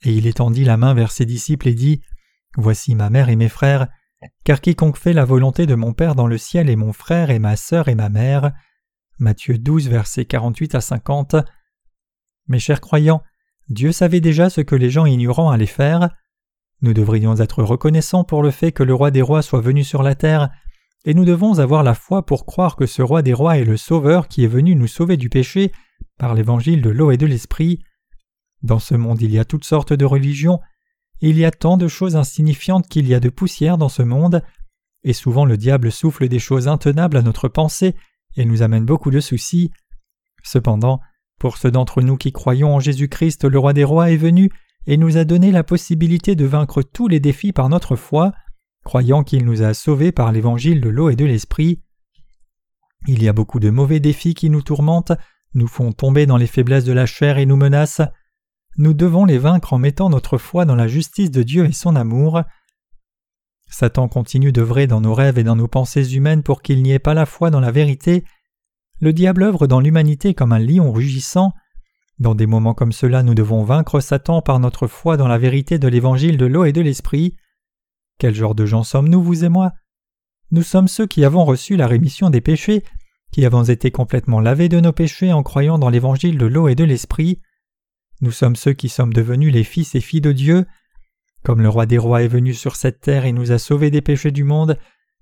Et 0.02 0.14
il 0.14 0.28
étendit 0.28 0.66
la 0.66 0.78
main 0.78 0.94
vers 0.94 1.12
ses 1.12 1.26
disciples 1.26 1.68
et 1.68 1.76
dit 1.76 2.02
Voici 2.58 2.96
ma 2.96 3.10
mère 3.10 3.30
et 3.30 3.36
mes 3.36 3.50
frères, 3.50 3.88
car 4.44 4.62
quiconque 4.62 4.98
fait 4.98 5.14
la 5.14 5.26
volonté 5.26 5.66
de 5.66 5.76
mon 5.76 5.94
Père 5.94 6.16
dans 6.16 6.28
le 6.28 6.38
ciel 6.38 6.70
est 6.70 6.76
mon 6.76 6.94
frère 6.94 7.30
et 7.30 7.40
ma 7.40 7.56
sœur 7.56 7.88
et 7.88 7.96
ma 7.96 8.10
mère. 8.10 8.52
Matthieu 9.24 9.58
12, 9.58 9.88
versets 9.88 10.26
48 10.26 10.76
à 10.76 10.82
50. 10.82 11.38
Mes 12.50 12.60
chers 12.60 12.82
croyants, 12.82 13.24
Dieu 13.70 13.94
savait 13.94 14.20
déjà 14.20 14.50
ce 14.50 14.60
que 14.60 14.76
les 14.76 14.90
gens 14.90 15.06
ignorants 15.06 15.50
allaient 15.50 15.66
faire. 15.66 16.10
Nous 16.82 16.94
devrions 16.94 17.38
être 17.38 17.64
reconnaissants 17.64 18.26
pour 18.26 18.44
le 18.44 18.52
fait 18.52 18.74
que 18.74 18.84
le 18.84 18.94
roi 18.94 19.12
des 19.12 19.22
rois 19.22 19.42
soit 19.42 19.62
venu 19.62 19.86
sur 19.86 20.04
la 20.04 20.14
terre, 20.14 20.50
et 21.06 21.14
nous 21.14 21.24
devons 21.24 21.60
avoir 21.60 21.84
la 21.84 21.94
foi 21.94 22.26
pour 22.26 22.46
croire 22.46 22.76
que 22.76 22.86
ce 22.86 23.02
roi 23.02 23.22
des 23.22 23.32
rois 23.32 23.58
est 23.58 23.64
le 23.64 23.78
Sauveur 23.78 24.28
qui 24.28 24.44
est 24.44 24.48
venu 24.48 24.76
nous 24.76 24.88
sauver 24.88 25.16
du 25.16 25.30
péché 25.30 25.72
par 26.18 26.34
l'évangile 26.34 26.82
de 26.82 26.90
l'eau 26.90 27.10
et 27.10 27.18
de 27.18 27.26
l'esprit. 27.26 27.82
Dans 28.62 28.80
ce 28.80 28.94
monde 28.94 29.22
il 29.22 29.32
y 29.32 29.40
a 29.40 29.46
toutes 29.46 29.64
sortes 29.64 29.94
de 29.94 30.04
religions, 30.04 30.60
et 31.22 31.30
il 31.30 31.38
y 31.38 31.46
a 31.46 31.52
tant 31.52 31.78
de 31.78 31.88
choses 31.88 32.18
insignifiantes 32.18 32.90
qu'il 32.90 33.08
y 33.08 33.14
a 33.14 33.22
de 33.22 33.30
poussière 33.30 33.78
dans 33.78 33.88
ce 33.88 34.02
monde, 34.02 34.44
et 35.04 35.14
souvent 35.14 35.46
le 35.46 35.56
diable 35.56 35.94
souffle 35.94 36.28
des 36.28 36.40
choses 36.40 36.68
intenables 36.68 37.16
à 37.16 37.22
notre 37.22 37.48
pensée 37.48 37.96
et 38.36 38.46
nous 38.46 38.62
amène 38.62 38.86
beaucoup 38.86 39.12
de 39.12 39.20
soucis. 39.20 39.72
Cependant, 40.44 41.00
pour 41.40 41.58
ceux 41.58 41.72
d'entre 41.72 42.02
nous 42.02 42.18
qui 42.18 42.32
croyons 42.32 42.76
en 42.76 42.80
Jésus-Christ, 42.80 43.46
le 43.46 43.60
roi 43.60 43.74
des 43.74 43.84
rois 43.84 44.12
est 44.12 44.18
venu 44.18 44.50
et 44.86 44.98
nous 44.98 45.18
a 45.18 45.24
donné 45.24 45.52
la 45.52 45.64
possibilité 45.64 46.36
de 46.36 46.46
vaincre 46.46 46.82
tous 46.82 47.08
les 47.08 47.20
défis 47.20 47.54
par 47.54 47.70
notre 47.70 47.96
foi. 47.96 48.34
croyant 48.84 49.24
qu'il 49.24 49.46
nous 49.46 49.62
a 49.62 49.74
sauvés 49.74 50.12
par 50.12 50.34
l'évangile 50.34 50.82
de 50.82 50.90
l'eau 50.90 51.10
et 51.10 51.16
de 51.16 51.24
l'esprit. 51.24 51.82
Il 53.08 53.24
y 53.24 53.30
a 53.30 53.34
beaucoup 53.34 53.60
de 53.60 53.70
mauvais 53.70 54.02
défis 54.02 54.34
qui 54.34 54.50
nous 54.50 54.62
tourmentent, 54.62 55.14
nous 55.54 55.68
font 55.68 55.94
tomber 55.94 56.26
dans 56.26 56.36
les 56.36 56.48
faiblesses 56.48 56.84
de 56.84 56.92
la 56.92 57.06
chair 57.06 57.38
et 57.38 57.46
nous 57.46 57.56
menacent. 57.56 58.02
Nous 58.78 58.94
devons 58.94 59.24
les 59.24 59.38
vaincre 59.38 59.72
en 59.72 59.78
mettant 59.78 60.10
notre 60.10 60.38
foi 60.38 60.66
dans 60.66 60.76
la 60.76 60.88
justice 60.88 61.32
de 61.32 61.44
Dieu 61.44 61.66
et 61.66 61.72
son 61.72 61.96
amour. 61.96 62.42
Satan 63.74 64.08
continue 64.08 64.52
d'œuvrer 64.52 64.86
dans 64.86 65.02
nos 65.02 65.16
rêves 65.16 65.40
et 65.40 65.44
dans 65.44 65.56
nos 65.56 65.68
pensées 65.68 66.16
humaines 66.16 66.44
pour 66.44 66.62
qu'il 66.62 66.84
n'y 66.84 66.92
ait 66.92 67.00
pas 67.00 67.16
la 67.16 67.26
foi 67.26 67.50
dans 67.50 67.60
la 67.60 67.72
vérité. 67.72 68.24
Le 69.02 69.14
diable 69.14 69.42
œuvre 69.42 69.66
dans 69.66 69.80
l'humanité 69.80 70.36
comme 70.36 70.54
un 70.54 70.60
lion 70.60 70.92
rugissant. 70.92 71.54
Dans 72.20 72.36
des 72.36 72.46
moments 72.46 72.76
comme 72.76 72.92
cela, 72.92 73.24
nous 73.24 73.34
devons 73.34 73.64
vaincre 73.64 74.00
Satan 74.00 74.44
par 74.44 74.60
notre 74.60 74.86
foi 74.86 75.18
dans 75.18 75.28
la 75.28 75.40
vérité 75.40 75.80
de 75.80 75.88
l'évangile 75.88 76.38
de 76.38 76.46
l'eau 76.46 76.66
et 76.66 76.72
de 76.72 76.82
l'esprit. 76.82 77.36
Quel 78.20 78.36
genre 78.36 78.54
de 78.54 78.68
gens 78.68 78.84
sommes-nous, 78.84 79.24
vous 79.24 79.44
et 79.44 79.50
moi? 79.50 79.74
Nous 80.52 80.62
sommes 80.62 80.88
ceux 80.88 81.08
qui 81.08 81.26
avons 81.26 81.44
reçu 81.44 81.76
la 81.76 81.88
rémission 81.88 82.30
des 82.30 82.42
péchés, 82.42 82.84
qui 83.32 83.44
avons 83.44 83.64
été 83.64 83.90
complètement 83.90 84.40
lavés 84.40 84.70
de 84.70 84.80
nos 84.80 84.94
péchés 84.94 85.34
en 85.34 85.42
croyant 85.42 85.80
dans 85.80 85.90
l'évangile 85.90 86.38
de 86.38 86.46
l'eau 86.46 86.68
et 86.68 86.76
de 86.76 86.84
l'esprit. 86.84 87.42
Nous 88.22 88.32
sommes 88.32 88.56
ceux 88.56 88.74
qui 88.74 88.88
sommes 88.88 89.14
devenus 89.14 89.52
les 89.52 89.64
fils 89.64 89.96
et 89.96 90.00
filles 90.00 90.22
de 90.22 90.32
Dieu. 90.32 90.68
Comme 91.44 91.62
le 91.62 91.70
roi 91.70 91.86
des 91.86 91.98
rois 91.98 92.24
est 92.24 92.28
venu 92.28 92.54
sur 92.54 92.76
cette 92.76 93.02
terre 93.02 93.26
et 93.26 93.34
nous 93.34 93.52
a 93.52 93.60
sauvés 93.60 93.92
des 93.92 94.02
péchés 94.02 94.32
du 94.32 94.44
monde, 94.44 94.78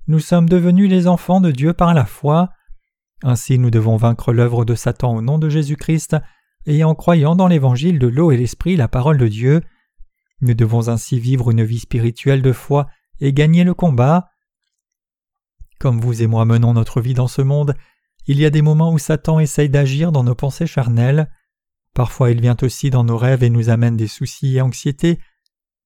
nous 0.08 0.20
sommes 0.20 0.48
devenus 0.48 0.90
les 0.90 1.08
enfants 1.08 1.42
de 1.42 1.52
Dieu 1.52 1.74
par 1.74 1.94
la 1.94 2.06
foi. 2.06 2.50
Ainsi 3.24 3.58
nous 3.58 3.72
devons 3.72 3.98
vaincre 3.98 4.34
l'œuvre 4.34 4.66
de 4.66 4.76
Satan 4.76 5.16
au 5.16 5.22
nom 5.22 5.38
de 5.40 5.50
Jésus-Christ 5.50 6.16
et 6.66 6.84
en 6.84 6.96
croyant 6.96 7.36
dans 7.36 7.48
l'évangile 7.48 8.00
de 8.00 8.08
l'eau 8.08 8.32
et 8.32 8.38
l'esprit, 8.38 8.76
la 8.76 8.88
parole 8.88 9.18
de 9.18 9.28
Dieu. 9.28 9.62
Nous 10.42 10.54
devons 10.54 10.90
ainsi 10.90 11.20
vivre 11.20 11.52
une 11.52 11.64
vie 11.64 11.80
spirituelle 11.80 12.42
de 12.42 12.52
foi 12.52 12.88
et 13.20 13.34
gagner 13.34 13.64
le 13.64 13.74
combat. 13.74 14.30
Comme 15.80 16.00
vous 16.00 16.22
et 16.22 16.28
moi 16.28 16.46
menons 16.46 16.74
notre 16.74 17.02
vie 17.02 17.16
dans 17.16 17.28
ce 17.28 17.42
monde, 17.42 17.76
il 18.28 18.40
y 18.40 18.46
a 18.46 18.52
des 18.52 18.62
moments 18.62 18.94
où 18.94 19.00
Satan 19.00 19.40
essaye 19.40 19.70
d'agir 19.70 20.12
dans 20.12 20.24
nos 20.24 20.36
pensées 20.36 20.68
charnelles. 20.68 21.32
Parfois 21.96 22.30
il 22.30 22.42
vient 22.42 22.58
aussi 22.62 22.92
dans 22.92 23.04
nos 23.04 23.18
rêves 23.18 23.44
et 23.44 23.50
nous 23.50 23.70
amène 23.70 23.98
des 23.98 24.08
soucis 24.08 24.58
et 24.58 24.62
anxiétés. 24.62 25.20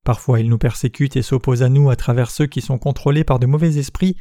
Parfois 0.06 0.40
il 0.40 0.50
nous 0.50 0.60
persécute 0.60 1.16
et 1.18 1.24
s'oppose 1.24 1.64
à 1.64 1.70
nous 1.70 1.90
à 1.90 1.96
travers 1.96 2.30
ceux 2.30 2.46
qui 2.46 2.62
sont 2.62 2.78
contrôlés 2.78 3.24
par 3.24 3.40
de 3.40 3.48
mauvais 3.48 3.78
esprits. 3.78 4.16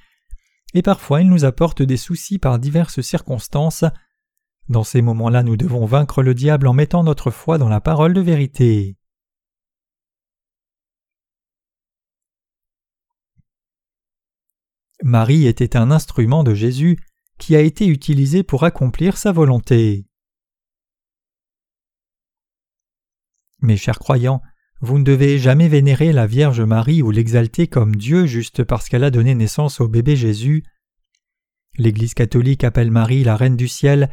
Et 0.72 0.80
parfois 0.80 1.20
il 1.20 1.28
nous 1.28 1.44
apporte 1.44 1.82
des 1.82 1.98
soucis 1.98 2.38
par 2.38 2.58
diverses 2.58 3.02
circonstances. 3.02 3.84
Dans 4.70 4.82
ces 4.82 5.02
moments-là, 5.02 5.42
nous 5.42 5.58
devons 5.58 5.84
vaincre 5.84 6.22
le 6.22 6.34
diable 6.34 6.68
en 6.68 6.72
mettant 6.72 7.04
notre 7.04 7.30
foi 7.30 7.58
dans 7.58 7.68
la 7.68 7.82
parole 7.82 8.14
de 8.14 8.22
vérité. 8.22 8.96
Marie 15.02 15.46
était 15.46 15.76
un 15.76 15.90
instrument 15.90 16.44
de 16.44 16.54
Jésus 16.54 16.98
qui 17.36 17.54
a 17.56 17.60
été 17.60 17.86
utilisé 17.86 18.42
pour 18.42 18.64
accomplir 18.64 19.18
sa 19.18 19.32
volonté. 19.32 20.06
Mes 23.60 23.76
chers 23.76 23.98
croyants, 23.98 24.40
vous 24.80 24.98
ne 24.98 25.04
devez 25.04 25.38
jamais 25.38 25.68
vénérer 25.68 26.12
la 26.12 26.26
Vierge 26.26 26.60
Marie 26.60 27.02
ou 27.02 27.10
l'exalter 27.10 27.66
comme 27.66 27.96
Dieu 27.96 28.26
juste 28.26 28.64
parce 28.64 28.88
qu'elle 28.88 29.04
a 29.04 29.10
donné 29.10 29.34
naissance 29.34 29.80
au 29.80 29.88
bébé 29.88 30.16
Jésus. 30.16 30.64
L'Église 31.78 32.14
catholique 32.14 32.64
appelle 32.64 32.90
Marie 32.90 33.24
la 33.24 33.36
Reine 33.36 33.56
du 33.56 33.68
ciel 33.68 34.10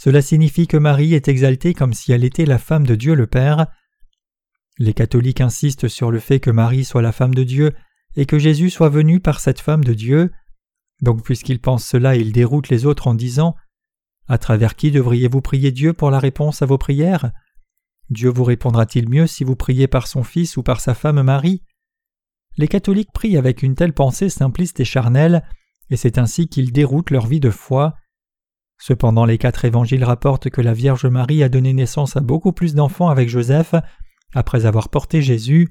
cela 0.00 0.22
signifie 0.22 0.68
que 0.68 0.76
Marie 0.76 1.14
est 1.14 1.26
exaltée 1.26 1.74
comme 1.74 1.92
si 1.92 2.12
elle 2.12 2.22
était 2.22 2.46
la 2.46 2.58
femme 2.58 2.86
de 2.86 2.94
Dieu 2.94 3.16
le 3.16 3.26
Père. 3.26 3.66
Les 4.78 4.94
catholiques 4.94 5.40
insistent 5.40 5.88
sur 5.88 6.12
le 6.12 6.20
fait 6.20 6.38
que 6.38 6.52
Marie 6.52 6.84
soit 6.84 7.02
la 7.02 7.10
femme 7.10 7.34
de 7.34 7.42
Dieu 7.42 7.74
et 8.14 8.24
que 8.24 8.38
Jésus 8.38 8.70
soit 8.70 8.90
venu 8.90 9.18
par 9.18 9.40
cette 9.40 9.58
femme 9.58 9.82
de 9.82 9.94
Dieu. 9.94 10.30
Donc 11.02 11.24
puisqu'ils 11.24 11.58
pensent 11.58 11.84
cela, 11.84 12.14
ils 12.14 12.30
déroutent 12.30 12.68
les 12.68 12.86
autres 12.86 13.08
en 13.08 13.14
disant 13.14 13.56
À 14.28 14.38
travers 14.38 14.76
qui 14.76 14.92
devriez-vous 14.92 15.40
prier 15.40 15.72
Dieu 15.72 15.92
pour 15.92 16.12
la 16.12 16.20
réponse 16.20 16.62
à 16.62 16.66
vos 16.66 16.78
prières? 16.78 17.32
Dieu 18.10 18.30
vous 18.30 18.44
répondra-t-il 18.44 19.08
mieux 19.08 19.26
si 19.26 19.44
vous 19.44 19.56
priez 19.56 19.86
par 19.86 20.06
son 20.06 20.22
Fils 20.22 20.56
ou 20.56 20.62
par 20.62 20.80
sa 20.80 20.94
femme 20.94 21.22
Marie? 21.22 21.62
Les 22.56 22.68
catholiques 22.68 23.12
prient 23.12 23.36
avec 23.36 23.62
une 23.62 23.74
telle 23.74 23.92
pensée 23.92 24.30
simpliste 24.30 24.80
et 24.80 24.84
charnelle, 24.84 25.44
et 25.90 25.96
c'est 25.96 26.18
ainsi 26.18 26.48
qu'ils 26.48 26.72
déroutent 26.72 27.10
leur 27.10 27.26
vie 27.26 27.40
de 27.40 27.50
foi. 27.50 27.94
Cependant 28.80 29.24
les 29.24 29.38
quatre 29.38 29.64
évangiles 29.64 30.04
rapportent 30.04 30.50
que 30.50 30.60
la 30.60 30.72
Vierge 30.72 31.06
Marie 31.06 31.42
a 31.42 31.48
donné 31.48 31.72
naissance 31.72 32.16
à 32.16 32.20
beaucoup 32.20 32.52
plus 32.52 32.74
d'enfants 32.74 33.08
avec 33.08 33.28
Joseph 33.28 33.74
après 34.34 34.66
avoir 34.66 34.88
porté 34.88 35.22
Jésus. 35.22 35.68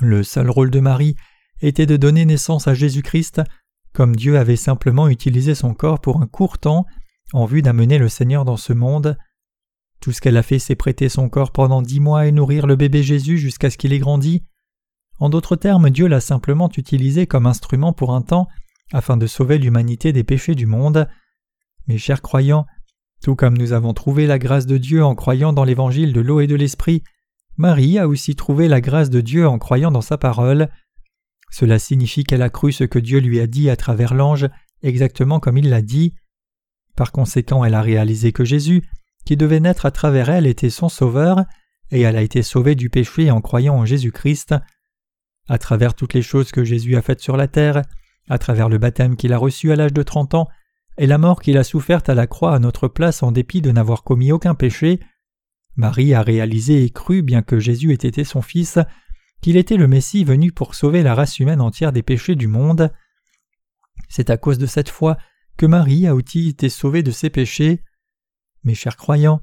Le 0.00 0.22
seul 0.22 0.48
rôle 0.50 0.70
de 0.70 0.80
Marie 0.80 1.16
était 1.60 1.86
de 1.86 1.96
donner 1.96 2.24
naissance 2.24 2.68
à 2.68 2.74
Jésus-Christ, 2.74 3.42
comme 3.92 4.16
Dieu 4.16 4.38
avait 4.38 4.56
simplement 4.56 5.08
utilisé 5.08 5.54
son 5.54 5.74
corps 5.74 6.00
pour 6.00 6.20
un 6.22 6.26
court 6.26 6.58
temps 6.58 6.86
en 7.32 7.44
vue 7.44 7.62
d'amener 7.62 7.98
le 7.98 8.08
Seigneur 8.08 8.44
dans 8.44 8.56
ce 8.56 8.72
monde. 8.72 9.16
Tout 10.02 10.10
ce 10.10 10.20
qu'elle 10.20 10.36
a 10.36 10.42
fait, 10.42 10.58
c'est 10.58 10.74
prêter 10.74 11.08
son 11.08 11.28
corps 11.28 11.52
pendant 11.52 11.80
dix 11.80 12.00
mois 12.00 12.26
et 12.26 12.32
nourrir 12.32 12.66
le 12.66 12.74
bébé 12.74 13.04
Jésus 13.04 13.38
jusqu'à 13.38 13.70
ce 13.70 13.78
qu'il 13.78 13.92
ait 13.92 14.00
grandi. 14.00 14.42
En 15.20 15.28
d'autres 15.28 15.54
termes, 15.54 15.90
Dieu 15.90 16.08
l'a 16.08 16.20
simplement 16.20 16.68
utilisé 16.76 17.28
comme 17.28 17.46
instrument 17.46 17.92
pour 17.92 18.12
un 18.12 18.20
temps 18.20 18.48
afin 18.92 19.16
de 19.16 19.28
sauver 19.28 19.58
l'humanité 19.58 20.12
des 20.12 20.24
péchés 20.24 20.56
du 20.56 20.66
monde. 20.66 21.08
Mes 21.86 21.98
chers 21.98 22.20
croyants, 22.20 22.66
tout 23.22 23.36
comme 23.36 23.56
nous 23.56 23.72
avons 23.72 23.94
trouvé 23.94 24.26
la 24.26 24.40
grâce 24.40 24.66
de 24.66 24.76
Dieu 24.76 25.04
en 25.04 25.14
croyant 25.14 25.52
dans 25.52 25.62
l'évangile 25.62 26.12
de 26.12 26.20
l'eau 26.20 26.40
et 26.40 26.48
de 26.48 26.56
l'esprit, 26.56 27.04
Marie 27.56 27.96
a 28.00 28.08
aussi 28.08 28.34
trouvé 28.34 28.66
la 28.66 28.80
grâce 28.80 29.08
de 29.08 29.20
Dieu 29.20 29.46
en 29.46 29.60
croyant 29.60 29.92
dans 29.92 30.00
sa 30.00 30.18
parole. 30.18 30.68
Cela 31.48 31.78
signifie 31.78 32.24
qu'elle 32.24 32.42
a 32.42 32.50
cru 32.50 32.72
ce 32.72 32.82
que 32.82 32.98
Dieu 32.98 33.20
lui 33.20 33.38
a 33.38 33.46
dit 33.46 33.70
à 33.70 33.76
travers 33.76 34.14
l'ange, 34.14 34.48
exactement 34.82 35.38
comme 35.38 35.58
il 35.58 35.70
l'a 35.70 35.80
dit. 35.80 36.16
Par 36.96 37.12
conséquent, 37.12 37.64
elle 37.64 37.74
a 37.74 37.82
réalisé 37.82 38.32
que 38.32 38.44
Jésus, 38.44 38.82
qui 39.24 39.36
devait 39.36 39.60
naître 39.60 39.86
à 39.86 39.90
travers 39.90 40.30
elle, 40.30 40.46
était 40.46 40.70
son 40.70 40.88
sauveur, 40.88 41.44
et 41.90 42.00
elle 42.00 42.16
a 42.16 42.22
été 42.22 42.42
sauvée 42.42 42.74
du 42.74 42.90
péché 42.90 43.30
en 43.30 43.40
croyant 43.40 43.76
en 43.76 43.84
Jésus-Christ. 43.84 44.54
À 45.48 45.58
travers 45.58 45.94
toutes 45.94 46.14
les 46.14 46.22
choses 46.22 46.52
que 46.52 46.64
Jésus 46.64 46.96
a 46.96 47.02
faites 47.02 47.20
sur 47.20 47.36
la 47.36 47.48
terre, 47.48 47.82
à 48.28 48.38
travers 48.38 48.68
le 48.68 48.78
baptême 48.78 49.16
qu'il 49.16 49.32
a 49.32 49.38
reçu 49.38 49.72
à 49.72 49.76
l'âge 49.76 49.92
de 49.92 50.02
trente 50.02 50.34
ans, 50.34 50.48
et 50.98 51.06
la 51.06 51.18
mort 51.18 51.40
qu'il 51.40 51.56
a 51.58 51.64
soufferte 51.64 52.08
à 52.08 52.14
la 52.14 52.26
croix 52.26 52.54
à 52.54 52.58
notre 52.58 52.88
place 52.88 53.22
en 53.22 53.32
dépit 53.32 53.62
de 53.62 53.72
n'avoir 53.72 54.04
commis 54.04 54.32
aucun 54.32 54.54
péché, 54.54 55.00
Marie 55.76 56.12
a 56.12 56.22
réalisé 56.22 56.84
et 56.84 56.90
cru, 56.90 57.22
bien 57.22 57.42
que 57.42 57.58
Jésus 57.58 57.92
ait 57.92 57.94
été 57.94 58.24
son 58.24 58.42
Fils, 58.42 58.78
qu'il 59.40 59.56
était 59.56 59.76
le 59.76 59.88
Messie 59.88 60.24
venu 60.24 60.52
pour 60.52 60.74
sauver 60.74 61.02
la 61.02 61.14
race 61.14 61.40
humaine 61.40 61.60
entière 61.60 61.92
des 61.92 62.02
péchés 62.02 62.36
du 62.36 62.46
monde. 62.46 62.92
C'est 64.08 64.30
à 64.30 64.36
cause 64.36 64.58
de 64.58 64.66
cette 64.66 64.90
foi 64.90 65.16
que 65.56 65.66
Marie 65.66 66.06
a 66.06 66.14
aussi 66.14 66.48
été 66.48 66.68
sauvée 66.68 67.02
de 67.02 67.10
ses 67.10 67.30
péchés. 67.30 67.82
Mes 68.64 68.74
chers 68.74 68.96
croyants, 68.96 69.40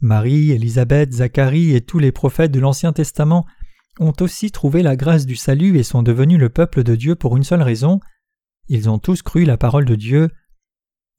Marie, 0.00 0.50
Élisabeth, 0.50 1.12
Zacharie 1.12 1.74
et 1.74 1.80
tous 1.80 1.98
les 1.98 2.12
prophètes 2.12 2.50
de 2.50 2.60
l'Ancien 2.60 2.92
Testament 2.92 3.46
ont 3.98 4.12
aussi 4.20 4.50
trouvé 4.50 4.82
la 4.82 4.96
grâce 4.96 5.26
du 5.26 5.36
salut 5.36 5.78
et 5.78 5.82
sont 5.82 6.02
devenus 6.02 6.38
le 6.38 6.48
peuple 6.48 6.82
de 6.82 6.96
Dieu 6.96 7.14
pour 7.14 7.36
une 7.36 7.44
seule 7.44 7.62
raison. 7.62 8.00
Ils 8.68 8.88
ont 8.88 8.98
tous 8.98 9.22
cru 9.22 9.44
la 9.44 9.56
parole 9.56 9.84
de 9.84 9.94
Dieu. 9.94 10.30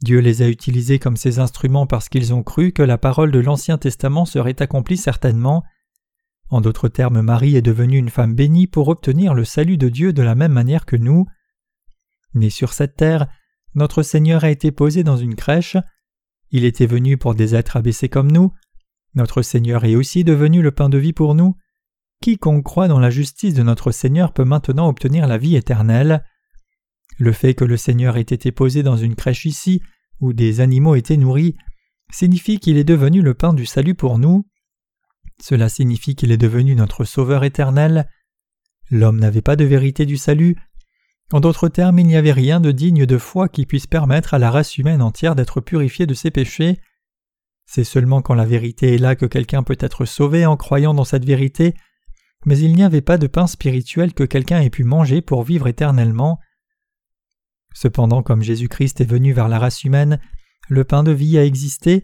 Dieu 0.01 0.19
les 0.19 0.41
a 0.41 0.49
utilisés 0.49 0.99
comme 0.99 1.17
ses 1.17 1.39
instruments 1.39 1.87
parce 1.87 2.09
qu'ils 2.09 2.33
ont 2.33 2.43
cru 2.43 2.71
que 2.71 2.81
la 2.81 2.97
parole 2.97 3.31
de 3.31 3.39
l'Ancien 3.39 3.77
Testament 3.77 4.25
serait 4.25 4.61
accomplie 4.61 4.97
certainement. 4.97 5.63
En 6.49 6.61
d'autres 6.61 6.89
termes, 6.89 7.21
Marie 7.21 7.55
est 7.55 7.61
devenue 7.61 7.97
une 7.97 8.09
femme 8.09 8.35
bénie 8.35 8.67
pour 8.67 8.89
obtenir 8.89 9.33
le 9.33 9.45
salut 9.45 9.77
de 9.77 9.89
Dieu 9.89 10.13
de 10.13 10.23
la 10.23 10.35
même 10.35 10.51
manière 10.51 10.85
que 10.85 10.97
nous. 10.97 11.25
Mais 12.33 12.49
sur 12.49 12.73
cette 12.73 12.95
terre, 12.95 13.27
notre 13.75 14.03
Seigneur 14.03 14.43
a 14.43 14.49
été 14.49 14.71
posé 14.71 15.03
dans 15.03 15.17
une 15.17 15.35
crèche. 15.35 15.77
Il 16.53 16.65
était 16.65 16.85
venu 16.85 17.17
pour 17.17 17.33
des 17.33 17.55
êtres 17.55 17.77
abaissés 17.77 18.09
comme 18.09 18.31
nous. 18.31 18.53
Notre 19.15 19.41
Seigneur 19.41 19.85
est 19.85 19.95
aussi 19.95 20.23
devenu 20.23 20.61
le 20.61 20.71
pain 20.71 20.87
de 20.87 20.99
vie 20.99 21.11
pour 21.11 21.33
nous. 21.33 21.57
Quiconque 22.21 22.63
croit 22.63 22.87
dans 22.87 22.99
la 22.99 23.09
justice 23.09 23.55
de 23.55 23.63
notre 23.63 23.91
Seigneur 23.91 24.33
peut 24.33 24.45
maintenant 24.45 24.87
obtenir 24.87 25.27
la 25.27 25.39
vie 25.39 25.55
éternelle. 25.55 26.23
Le 27.17 27.31
fait 27.31 27.55
que 27.55 27.65
le 27.65 27.75
Seigneur 27.75 28.17
ait 28.17 28.21
été 28.21 28.51
posé 28.51 28.83
dans 28.83 28.95
une 28.95 29.15
crèche 29.15 29.45
ici 29.45 29.81
où 30.19 30.31
des 30.31 30.61
animaux 30.61 30.93
étaient 30.93 31.17
nourris, 31.17 31.55
signifie 32.11 32.59
qu'il 32.59 32.77
est 32.77 32.83
devenu 32.83 33.23
le 33.23 33.33
pain 33.33 33.55
du 33.55 33.65
salut 33.65 33.95
pour 33.95 34.19
nous. 34.19 34.47
Cela 35.41 35.69
signifie 35.69 36.15
qu'il 36.15 36.31
est 36.31 36.37
devenu 36.37 36.75
notre 36.75 37.03
Sauveur 37.03 37.43
éternel. 37.43 38.07
L'homme 38.91 39.19
n'avait 39.19 39.41
pas 39.41 39.55
de 39.55 39.65
vérité 39.65 40.05
du 40.05 40.17
salut. 40.17 40.55
En 41.33 41.39
d'autres 41.39 41.67
termes, 41.67 41.97
il 41.97 42.05
n'y 42.05 42.15
avait 42.15 42.31
rien 42.31 42.59
de 42.59 42.71
digne 42.71 43.07
de 43.07 43.17
foi 43.17 43.49
qui 43.49 43.65
puisse 43.65 43.87
permettre 43.87 44.35
à 44.35 44.37
la 44.37 44.51
race 44.51 44.77
humaine 44.77 45.01
entière 45.01 45.33
d'être 45.33 45.61
purifiée 45.61 46.05
de 46.05 46.13
ses 46.13 46.29
péchés. 46.29 46.79
C'est 47.65 47.83
seulement 47.83 48.21
quand 48.21 48.35
la 48.35 48.45
vérité 48.45 48.93
est 48.93 48.99
là 48.99 49.15
que 49.15 49.25
quelqu'un 49.25 49.63
peut 49.63 49.77
être 49.79 50.05
sauvé 50.05 50.45
en 50.45 50.57
croyant 50.57 50.93
dans 50.93 51.05
cette 51.05 51.25
vérité, 51.25 51.73
mais 52.45 52.59
il 52.59 52.75
n'y 52.75 52.83
avait 52.83 53.01
pas 53.01 53.17
de 53.17 53.25
pain 53.25 53.47
spirituel 53.47 54.13
que 54.13 54.23
quelqu'un 54.23 54.61
ait 54.61 54.69
pu 54.69 54.83
manger 54.83 55.23
pour 55.23 55.41
vivre 55.41 55.65
éternellement. 55.65 56.39
Cependant, 57.73 58.21
comme 58.21 58.43
Jésus-Christ 58.43 59.01
est 59.01 59.09
venu 59.09 59.33
vers 59.33 59.47
la 59.49 59.57
race 59.57 59.83
humaine, 59.83 60.19
le 60.69 60.83
pain 60.83 61.01
de 61.01 61.11
vie 61.11 61.39
a 61.39 61.45
existé. 61.45 62.03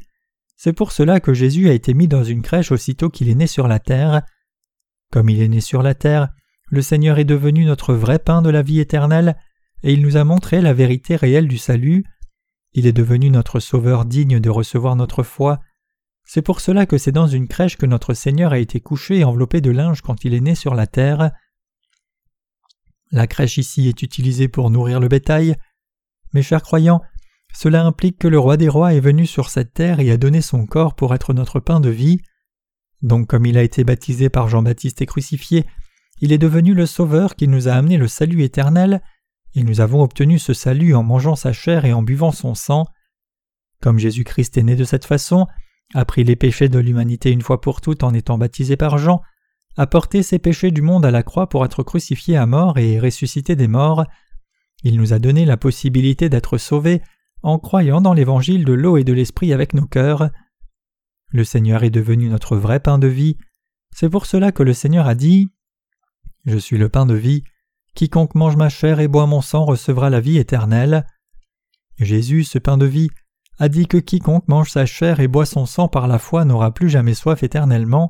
C'est 0.58 0.74
pour 0.74 0.92
cela 0.92 1.20
que 1.20 1.36
Jésus 1.36 1.70
a 1.70 1.74
été 1.74 1.94
mis 1.94 2.08
dans 2.08 2.24
une 2.24 2.42
crèche 2.42 2.72
aussitôt 2.72 3.12
qu'il 3.12 3.30
est 3.30 3.36
né 3.36 3.46
sur 3.46 3.68
la 3.68 3.78
terre. 3.78 4.24
Comme 5.12 5.30
il 5.30 5.40
est 5.40 5.50
né 5.50 5.62
sur 5.62 5.84
la 5.84 5.94
terre, 5.94 6.30
le 6.70 6.82
Seigneur 6.82 7.20
est 7.20 7.26
devenu 7.26 7.66
notre 7.66 7.94
vrai 7.94 8.20
pain 8.20 8.42
de 8.42 8.50
la 8.50 8.62
vie 8.62 8.80
éternelle, 8.80 9.36
et 9.84 9.94
il 9.94 10.02
nous 10.02 10.18
a 10.18 10.24
montré 10.24 10.62
la 10.62 10.74
vérité 10.74 11.16
réelle 11.16 11.48
du 11.48 11.58
salut. 11.58 12.06
Il 12.74 12.86
est 12.86 12.94
devenu 12.94 13.30
notre 13.30 13.60
Sauveur 13.60 14.06
digne 14.06 14.40
de 14.40 14.50
recevoir 14.50 14.96
notre 14.96 15.24
foi. 15.24 15.60
C'est 16.24 16.42
pour 16.42 16.62
cela 16.62 16.86
que 16.86 16.98
c'est 16.98 17.12
dans 17.12 17.28
une 17.28 17.48
crèche 17.48 17.78
que 17.78 17.88
notre 17.88 18.14
Seigneur 18.14 18.52
a 18.52 18.60
été 18.60 18.80
couché 18.80 19.20
et 19.20 19.24
enveloppé 19.24 19.62
de 19.62 19.72
linge 19.72 20.02
quand 20.02 20.24
il 20.26 20.34
est 20.34 20.42
né 20.42 20.54
sur 20.54 20.76
la 20.76 20.86
terre. 20.86 21.32
La 23.12 23.26
crèche 23.26 23.58
ici 23.58 23.88
est 23.88 24.04
utilisée 24.04 24.48
pour 24.48 24.70
nourrir 24.70 25.00
le 25.00 25.08
bétail. 25.08 25.56
Mes 26.34 26.44
chers 26.44 26.62
croyants, 26.62 27.02
cela 27.56 27.84
implique 27.84 28.20
que 28.20 28.28
le 28.28 28.38
roi 28.38 28.58
des 28.58 28.70
rois 28.70 28.94
est 28.94 29.00
venu 29.00 29.26
sur 29.26 29.50
cette 29.50 29.74
terre 29.74 30.00
et 30.00 30.12
a 30.12 30.18
donné 30.18 30.42
son 30.42 30.68
corps 30.68 30.96
pour 30.96 31.16
être 31.16 31.34
notre 31.34 31.60
pain 31.60 31.80
de 31.80 31.90
vie. 31.90 32.22
Donc 33.02 33.28
comme 33.28 33.48
il 33.48 33.58
a 33.58 33.64
été 33.64 33.84
baptisé 33.84 34.30
par 34.30 34.50
Jean-Baptiste 34.50 35.02
et 35.02 35.08
crucifié, 35.08 35.66
il 36.22 36.32
est 36.32 36.38
devenu 36.38 36.74
le 36.74 36.86
Sauveur 36.86 37.36
qui 37.36 37.48
nous 37.48 37.68
a 37.68 37.74
amené 37.74 37.98
le 37.98 38.08
salut 38.08 38.44
éternel, 38.44 39.02
et 39.56 39.64
nous 39.64 39.82
avons 39.82 40.02
obtenu 40.04 40.38
ce 40.40 40.54
salut 40.54 40.94
en 40.94 41.04
mangeant 41.04 41.36
sa 41.36 41.54
chair 41.54 41.86
et 41.86 41.94
en 41.94 42.04
buvant 42.04 42.32
son 42.32 42.56
sang. 42.56 42.86
Comme 43.82 44.00
Jésus-Christ 44.00 44.58
est 44.58 44.64
né 44.64 44.76
de 44.76 44.84
cette 44.84 45.06
façon, 45.06 45.48
a 45.94 46.06
pris 46.06 46.24
les 46.24 46.36
péchés 46.36 46.70
de 46.70 46.80
l'humanité 46.80 47.32
une 47.32 47.42
fois 47.42 47.62
pour 47.62 47.82
toutes 47.82 48.04
en 48.04 48.14
étant 48.14 48.38
baptisé 48.38 48.78
par 48.78 48.98
Jean, 48.98 49.22
a 49.78 49.88
porté 49.88 50.24
ses 50.24 50.40
péchés 50.40 50.72
du 50.72 50.82
monde 50.82 51.06
à 51.06 51.12
la 51.12 51.24
croix 51.24 51.48
pour 51.48 51.66
être 51.66 51.84
crucifié 51.84 52.36
à 52.38 52.46
mort 52.46 52.78
et 52.78 53.00
ressuscité 53.00 53.56
des 53.56 53.68
morts, 53.68 54.06
il 54.84 54.98
nous 54.98 55.14
a 55.14 55.20
donné 55.20 55.46
la 55.46 55.58
possibilité 55.58 56.30
d'être 56.30 56.58
sauvés 56.58 57.02
en 57.42 57.60
croyant 57.60 58.02
dans 58.02 58.14
l'évangile 58.14 58.66
de 58.66 58.74
l'eau 58.74 58.98
et 58.98 59.04
de 59.04 59.14
l'esprit 59.14 59.54
avec 59.54 59.74
nos 59.74 59.86
cœurs. 59.86 60.30
Le 61.32 61.44
Seigneur 61.44 61.84
est 61.84 61.90
devenu 61.90 62.30
notre 62.30 62.56
vrai 62.56 62.80
pain 62.80 62.98
de 62.98 63.08
vie. 63.08 63.38
C'est 63.94 64.10
pour 64.10 64.26
cela 64.26 64.52
que 64.52 64.64
le 64.64 64.74
Seigneur 64.74 65.08
a 65.08 65.16
dit 65.16 65.50
Je 66.50 66.58
suis 66.58 66.80
le 66.80 66.90
pain 66.90 67.06
de 67.06 67.14
vie. 67.14 67.44
Quiconque 67.94 68.34
mange 68.34 68.56
ma 68.56 68.70
chair 68.70 69.00
et 69.00 69.08
boit 69.08 69.28
mon 69.28 69.42
sang 69.42 69.66
recevra 69.66 70.10
la 70.10 70.20
vie 70.20 70.40
éternelle. 70.40 71.06
Jésus, 72.00 72.44
ce 72.44 72.58
pain 72.58 72.76
de 72.76 72.88
vie, 72.88 73.10
a 73.60 73.70
dit 73.70 73.86
que 73.86 73.98
quiconque 73.98 74.48
mange 74.48 74.72
sa 74.72 74.88
chair 74.88 75.20
et 75.20 75.28
boit 75.28 75.46
son 75.46 75.68
sang 75.68 75.88
par 75.88 76.08
la 76.08 76.18
foi 76.18 76.46
n'aura 76.46 76.74
plus 76.74 76.90
jamais 76.90 77.14
soif 77.14 77.44
éternellement. 77.44 78.10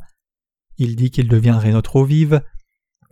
Il 0.77 0.95
dit 0.95 1.11
qu'il 1.11 1.27
deviendrait 1.27 1.73
notre 1.73 1.97
eau 1.97 2.05
vive. 2.05 2.41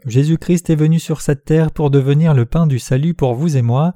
Jésus-Christ 0.06 0.70
est 0.70 0.76
venu 0.76 0.98
sur 0.98 1.20
cette 1.20 1.44
terre 1.44 1.72
pour 1.72 1.92
devenir 1.92 2.34
le 2.34 2.46
pain 2.46 2.66
du 2.66 2.80
salut 2.80 3.14
pour 3.14 3.36
vous 3.36 3.58
et 3.58 3.62
moi. 3.62 3.96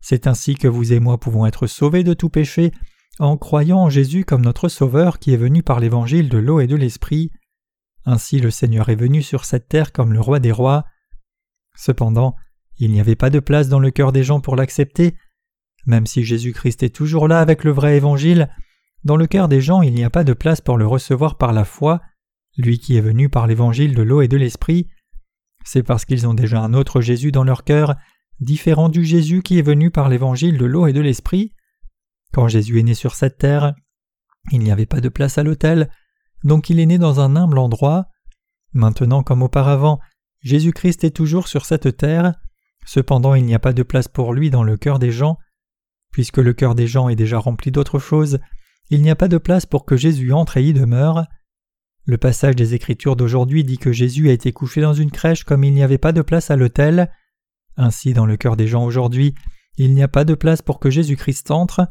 C'est 0.00 0.26
ainsi 0.26 0.54
que 0.54 0.68
vous 0.68 0.94
et 0.94 1.00
moi 1.00 1.20
pouvons 1.20 1.44
être 1.44 1.66
sauvés 1.66 2.04
de 2.04 2.14
tout 2.14 2.30
péché 2.30 2.72
en 3.18 3.36
croyant 3.36 3.80
en 3.80 3.90
Jésus 3.90 4.24
comme 4.24 4.42
notre 4.42 4.68
Sauveur 4.68 5.18
qui 5.18 5.34
est 5.34 5.36
venu 5.36 5.62
par 5.62 5.78
l'évangile 5.78 6.30
de 6.30 6.38
l'eau 6.38 6.60
et 6.60 6.66
de 6.66 6.76
l'Esprit. 6.76 7.32
Ainsi 8.04 8.38
le 8.38 8.50
Seigneur 8.50 8.88
est 8.88 8.96
venu 8.96 9.22
sur 9.22 9.44
cette 9.44 9.68
terre 9.68 9.92
comme 9.92 10.12
le 10.12 10.20
roi 10.20 10.40
des 10.40 10.52
rois. 10.52 10.84
Cependant, 11.76 12.36
il 12.78 12.90
n'y 12.90 13.00
avait 13.00 13.16
pas 13.16 13.30
de 13.30 13.40
place 13.40 13.68
dans 13.68 13.78
le 13.78 13.90
cœur 13.90 14.12
des 14.12 14.24
gens 14.24 14.40
pour 14.40 14.56
l'accepter. 14.56 15.16
Même 15.86 16.06
si 16.06 16.24
Jésus-Christ 16.24 16.82
est 16.82 16.94
toujours 16.94 17.28
là 17.28 17.40
avec 17.40 17.64
le 17.64 17.70
vrai 17.70 17.96
évangile, 17.96 18.48
dans 19.04 19.16
le 19.16 19.26
cœur 19.26 19.48
des 19.48 19.60
gens 19.60 19.82
il 19.82 19.94
n'y 19.94 20.04
a 20.04 20.10
pas 20.10 20.24
de 20.24 20.32
place 20.32 20.60
pour 20.60 20.78
le 20.78 20.86
recevoir 20.86 21.36
par 21.36 21.52
la 21.52 21.64
foi, 21.64 22.00
lui 22.56 22.78
qui 22.78 22.96
est 22.96 23.02
venu 23.02 23.28
par 23.28 23.46
l'évangile 23.46 23.94
de 23.94 24.02
l'eau 24.02 24.22
et 24.22 24.28
de 24.28 24.36
l'Esprit. 24.36 24.88
C'est 25.64 25.82
parce 25.82 26.04
qu'ils 26.04 26.26
ont 26.26 26.34
déjà 26.34 26.60
un 26.60 26.74
autre 26.74 27.00
Jésus 27.00 27.32
dans 27.32 27.44
leur 27.44 27.64
cœur 27.64 27.96
différent 28.40 28.88
du 28.88 29.04
Jésus 29.04 29.42
qui 29.42 29.58
est 29.58 29.62
venu 29.62 29.90
par 29.90 30.08
l'évangile 30.08 30.58
de 30.58 30.64
l'eau 30.64 30.86
et 30.86 30.92
de 30.92 31.00
l'esprit. 31.00 31.52
Quand 32.32 32.48
Jésus 32.48 32.78
est 32.78 32.82
né 32.82 32.94
sur 32.94 33.14
cette 33.14 33.38
terre, 33.38 33.74
il 34.50 34.60
n'y 34.60 34.70
avait 34.70 34.86
pas 34.86 35.00
de 35.00 35.08
place 35.08 35.38
à 35.38 35.42
l'autel, 35.42 35.90
donc 36.44 36.70
il 36.70 36.78
est 36.78 36.86
né 36.86 36.98
dans 36.98 37.20
un 37.20 37.36
humble 37.36 37.58
endroit. 37.58 38.06
Maintenant 38.72 39.22
comme 39.22 39.42
auparavant, 39.42 39.98
Jésus-Christ 40.42 41.04
est 41.04 41.16
toujours 41.16 41.48
sur 41.48 41.64
cette 41.64 41.96
terre, 41.96 42.34
cependant 42.84 43.34
il 43.34 43.44
n'y 43.44 43.54
a 43.54 43.58
pas 43.58 43.72
de 43.72 43.82
place 43.82 44.08
pour 44.08 44.34
lui 44.34 44.50
dans 44.50 44.62
le 44.62 44.76
cœur 44.76 44.98
des 44.98 45.10
gens. 45.10 45.38
Puisque 46.12 46.38
le 46.38 46.52
cœur 46.52 46.74
des 46.74 46.86
gens 46.86 47.08
est 47.08 47.16
déjà 47.16 47.38
rempli 47.38 47.70
d'autres 47.70 47.98
choses, 47.98 48.38
il 48.90 49.02
n'y 49.02 49.10
a 49.10 49.16
pas 49.16 49.28
de 49.28 49.38
place 49.38 49.66
pour 49.66 49.86
que 49.86 49.96
Jésus 49.96 50.32
entre 50.32 50.58
et 50.58 50.64
y 50.64 50.72
demeure. 50.72 51.24
Le 52.04 52.18
passage 52.18 52.54
des 52.54 52.74
Écritures 52.74 53.16
d'aujourd'hui 53.16 53.64
dit 53.64 53.78
que 53.78 53.92
Jésus 53.92 54.28
a 54.28 54.32
été 54.32 54.52
couché 54.52 54.82
dans 54.82 54.92
une 54.92 55.10
crèche 55.10 55.44
comme 55.44 55.64
il 55.64 55.72
n'y 55.72 55.82
avait 55.82 55.98
pas 55.98 56.12
de 56.12 56.20
place 56.20 56.50
à 56.50 56.56
l'autel. 56.56 57.10
Ainsi, 57.78 58.12
dans 58.12 58.26
le 58.26 58.36
cœur 58.36 58.56
des 58.56 58.68
gens 58.68 58.84
aujourd'hui, 58.84 59.34
il 59.78 59.94
n'y 59.94 60.02
a 60.02 60.08
pas 60.08 60.24
de 60.24 60.34
place 60.34 60.60
pour 60.60 60.78
que 60.78 60.90
Jésus-Christ 60.90 61.50
entre. 61.50 61.88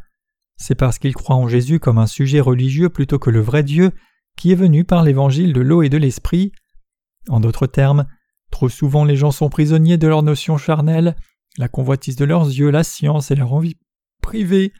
C'est 0.55 0.75
parce 0.75 0.99
qu'ils 0.99 1.15
croient 1.15 1.35
en 1.35 1.47
Jésus 1.47 1.79
comme 1.79 1.97
un 1.97 2.07
sujet 2.07 2.39
religieux 2.39 2.89
plutôt 2.89 3.17
que 3.17 3.31
le 3.31 3.41
vrai 3.41 3.63
Dieu 3.63 3.91
qui 4.37 4.51
est 4.51 4.55
venu 4.55 4.83
par 4.83 5.03
l'évangile 5.03 5.53
de 5.53 5.61
l'eau 5.61 5.83
et 5.83 5.89
de 5.89 5.97
l'esprit. 5.97 6.51
En 7.29 7.39
d'autres 7.39 7.67
termes, 7.67 8.05
trop 8.51 8.69
souvent 8.69 9.05
les 9.05 9.15
gens 9.15 9.31
sont 9.31 9.49
prisonniers 9.49 9.97
de 9.97 10.07
leurs 10.07 10.23
notions 10.23 10.57
charnelles, 10.57 11.15
la 11.57 11.67
convoitise 11.67 12.15
de 12.15 12.25
leurs 12.25 12.47
yeux, 12.47 12.71
la 12.71 12.83
science 12.83 13.31
et 13.31 13.35
leur 13.35 13.53
envie 13.53 13.77
privée. 14.21 14.73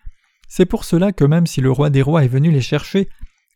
C'est 0.47 0.65
pour 0.65 0.85
cela 0.85 1.11
que 1.11 1.23
même 1.23 1.47
si 1.47 1.61
le 1.61 1.71
roi 1.71 1.89
des 1.89 2.01
rois 2.01 2.23
est 2.23 2.29
venu 2.29 2.51
les 2.51 2.61
chercher, 2.61 3.09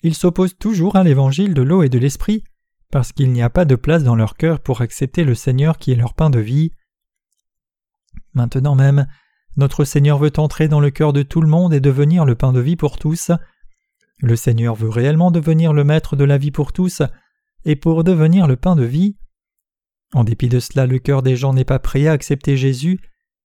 ils 0.03 0.15
s'opposent 0.15 0.57
toujours 0.57 0.95
à 0.95 1.03
l'évangile 1.03 1.53
de 1.53 1.62
l'eau 1.62 1.83
et 1.83 1.89
de 1.89 1.99
l'esprit, 1.99 2.43
parce 2.91 3.12
qu'il 3.12 3.31
n'y 3.31 3.41
a 3.41 3.49
pas 3.49 3.65
de 3.65 3.75
place 3.75 4.03
dans 4.03 4.15
leur 4.15 4.38
cœur 4.38 4.60
pour 4.60 4.81
accepter 4.81 5.23
le 5.23 5.36
Seigneur 5.36 5.77
qui 5.77 5.91
est 5.91 5.95
leur 5.95 6.13
pain 6.13 6.29
de 6.29 6.39
vie. 6.39 6.71
Maintenant 8.33 8.75
même, 8.75 9.07
notre 9.55 9.83
Seigneur 9.86 10.19
veut 10.19 10.31
entrer 10.38 10.67
dans 10.67 10.79
le 10.79 10.91
cœur 10.91 11.13
de 11.13 11.23
tout 11.23 11.41
le 11.41 11.47
monde 11.47 11.73
et 11.73 11.79
devenir 11.79 12.25
le 12.25 12.36
pain 12.36 12.53
de 12.53 12.60
vie 12.60 12.75
pour 12.75 12.99
tous. 12.99 13.31
Le 14.19 14.36
Seigneur 14.36 14.75
veut 14.75 14.89
réellement 14.89 15.32
devenir 15.32 15.73
le 15.73 15.84
maître 15.84 16.15
de 16.15 16.23
la 16.23 16.38
vie 16.38 16.51
pour 16.51 16.73
tous, 16.73 17.01
et 17.65 17.75
pour 17.75 18.03
devenir 18.03 18.47
le 18.47 18.56
pain 18.56 18.75
de 18.75 18.84
vie. 18.84 19.17
En 20.13 20.23
dépit 20.23 20.47
de 20.47 20.60
cela, 20.60 20.86
le 20.88 20.99
cœur 20.99 21.21
des 21.21 21.36
gens 21.36 21.53
n'est 21.53 21.65
pas 21.65 21.80
prêt 21.80 22.08
à 22.08 22.13
accepter 22.13 22.56
Jésus, 22.56 22.99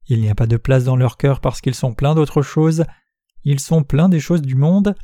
il 0.08 0.20
n'y 0.20 0.30
a 0.30 0.34
pas 0.34 0.46
de 0.46 0.56
place 0.56 0.84
dans 0.84 0.96
leur 0.96 1.16
cœur 1.16 1.40
parce 1.40 1.60
qu'ils 1.60 1.74
sont 1.74 1.94
pleins 1.94 2.14
d'autres 2.14 2.42
choses, 2.42 2.84
ils 3.44 3.60
sont 3.60 3.82
pleins 3.82 4.08
des 4.08 4.20
choses 4.20 4.42
du 4.42 4.54
monde, 4.54 4.94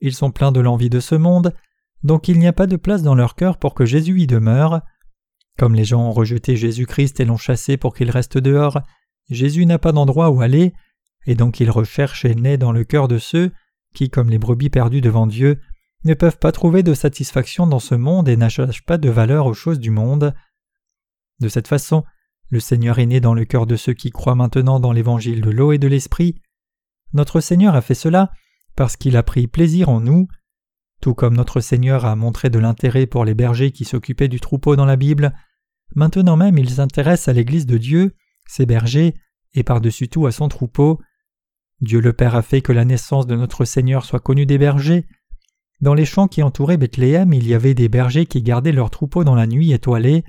ils 0.00 0.14
sont 0.14 0.30
pleins 0.30 0.52
de 0.52 0.60
l'envie 0.60 0.90
de 0.90 1.00
ce 1.00 1.14
monde, 1.14 1.54
donc 2.02 2.28
il 2.28 2.38
n'y 2.38 2.46
a 2.46 2.52
pas 2.52 2.66
de 2.66 2.76
place 2.76 3.02
dans 3.02 3.14
leur 3.14 3.36
cœur 3.36 3.58
pour 3.58 3.74
que 3.74 3.86
Jésus 3.86 4.20
y 4.20 4.26
demeure. 4.26 4.82
Comme 5.56 5.74
les 5.74 5.84
gens 5.84 6.08
ont 6.08 6.12
rejeté 6.12 6.56
Jésus-Christ 6.56 7.20
et 7.20 7.24
l'ont 7.24 7.36
chassé 7.36 7.76
pour 7.76 7.94
qu'il 7.94 8.10
reste 8.10 8.38
dehors, 8.38 8.80
Jésus 9.30 9.66
n'a 9.66 9.78
pas 9.78 9.92
d'endroit 9.92 10.30
où 10.30 10.40
aller, 10.40 10.74
et 11.26 11.36
donc 11.36 11.60
il 11.60 11.70
recherche 11.70 12.24
et 12.24 12.34
naît 12.34 12.58
dans 12.58 12.72
le 12.72 12.84
cœur 12.84 13.06
de 13.08 13.18
ceux 13.18 13.52
qui, 13.94 14.10
comme 14.10 14.30
les 14.30 14.38
brebis 14.38 14.70
perdues 14.70 15.00
devant 15.00 15.26
Dieu, 15.26 15.60
ne 16.04 16.14
peuvent 16.14 16.38
pas 16.38 16.52
trouver 16.52 16.82
de 16.82 16.92
satisfaction 16.94 17.66
dans 17.66 17.78
ce 17.78 17.94
monde 17.94 18.28
et 18.28 18.36
n'achètent 18.36 18.82
pas 18.82 18.98
de 18.98 19.08
valeur 19.08 19.46
aux 19.46 19.54
choses 19.54 19.80
du 19.80 19.90
monde. 19.90 20.34
De 21.40 21.48
cette 21.48 21.68
façon, 21.68 22.04
le 22.50 22.60
Seigneur 22.60 22.98
est 22.98 23.06
né 23.06 23.20
dans 23.20 23.34
le 23.34 23.44
cœur 23.44 23.66
de 23.66 23.76
ceux 23.76 23.94
qui 23.94 24.10
croient 24.10 24.34
maintenant 24.34 24.80
dans 24.80 24.92
l'évangile 24.92 25.40
de 25.40 25.50
l'eau 25.50 25.72
et 25.72 25.78
de 25.78 25.88
l'esprit. 25.88 26.40
Notre 27.14 27.40
Seigneur 27.40 27.74
a 27.74 27.80
fait 27.80 27.94
cela 27.94 28.30
parce 28.76 28.96
qu'il 28.96 29.16
a 29.16 29.22
pris 29.22 29.46
plaisir 29.46 29.88
en 29.88 30.00
nous. 30.00 30.28
Tout 31.00 31.14
comme 31.14 31.36
notre 31.36 31.60
Seigneur 31.60 32.04
a 32.04 32.16
montré 32.16 32.50
de 32.50 32.58
l'intérêt 32.58 33.06
pour 33.06 33.24
les 33.24 33.34
bergers 33.34 33.72
qui 33.72 33.84
s'occupaient 33.84 34.28
du 34.28 34.40
troupeau 34.40 34.76
dans 34.76 34.84
la 34.84 34.96
Bible, 34.96 35.34
maintenant 35.94 36.36
même 36.36 36.58
il 36.58 36.70
s'intéresse 36.70 37.28
à 37.28 37.32
l'Église 37.32 37.66
de 37.66 37.78
Dieu 37.78 38.14
ses 38.46 38.66
bergers, 38.66 39.14
et 39.54 39.62
par-dessus 39.62 40.08
tout 40.08 40.26
à 40.26 40.32
son 40.32 40.48
troupeau. 40.48 41.00
Dieu 41.84 42.00
le 42.00 42.12
Père 42.12 42.34
a 42.34 42.42
fait 42.42 42.62
que 42.62 42.72
la 42.72 42.84
naissance 42.84 43.26
de 43.26 43.36
notre 43.36 43.64
Seigneur 43.64 44.04
soit 44.04 44.20
connue 44.20 44.46
des 44.46 44.58
bergers. 44.58 45.06
Dans 45.80 45.94
les 45.94 46.04
champs 46.04 46.28
qui 46.28 46.42
entouraient 46.42 46.76
Bethléem, 46.76 47.32
il 47.32 47.46
y 47.46 47.54
avait 47.54 47.74
des 47.74 47.88
bergers 47.88 48.26
qui 48.26 48.42
gardaient 48.42 48.72
leurs 48.72 48.90
troupeaux 48.90 49.24
dans 49.24 49.34
la 49.34 49.46
nuit 49.46 49.72
étoilée. 49.72 50.24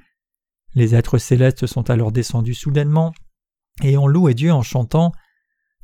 Les 0.75 0.95
êtres 0.95 1.17
célestes 1.17 1.67
sont 1.67 1.89
alors 1.89 2.11
descendus 2.11 2.53
soudainement, 2.53 3.13
et 3.81 3.97
on 3.97 4.07
loué 4.07 4.33
Dieu 4.33 4.51
en 4.51 4.61
chantant 4.61 5.11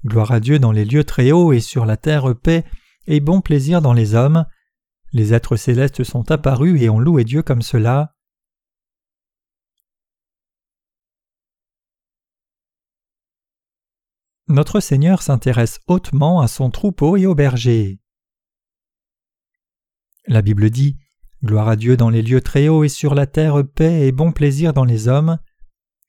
Gloire 0.05 0.31
à 0.31 0.39
Dieu 0.39 0.57
dans 0.57 0.71
les 0.71 0.83
lieux 0.83 1.03
très 1.03 1.31
hauts 1.31 1.53
et 1.53 1.59
sur 1.59 1.85
la 1.85 1.95
terre 1.95 2.33
paix 2.35 2.65
et 3.05 3.19
bon 3.19 3.39
plaisir 3.41 3.81
dans 3.81 3.93
les 3.93 4.15
hommes. 4.15 4.45
Les 5.13 5.33
êtres 5.33 5.55
célestes 5.55 6.03
sont 6.03 6.31
apparus 6.31 6.81
et 6.81 6.89
on 6.89 6.99
loué 6.99 7.23
Dieu 7.23 7.43
comme 7.43 7.61
cela. 7.61 8.15
Notre 14.51 14.79
Seigneur 14.79 15.21
s'intéresse 15.21 15.79
hautement 15.87 16.41
à 16.41 16.47
son 16.47 16.69
troupeau 16.69 17.17
et 17.17 17.25
aux 17.25 17.35
bergers. 17.35 17.99
La 20.27 20.41
Bible 20.41 20.69
dit 20.69 20.97
Gloire 21.43 21.69
à 21.69 21.75
Dieu 21.75 21.97
dans 21.97 22.09
les 22.09 22.21
lieux 22.21 22.41
très 22.41 22.67
hauts 22.67 22.83
et 22.83 22.89
sur 22.89 23.15
la 23.15 23.25
terre 23.25 23.63
paix 23.65 24.07
et 24.07 24.11
bon 24.11 24.31
plaisir 24.31 24.73
dans 24.73 24.85
les 24.85 25.07
hommes. 25.07 25.39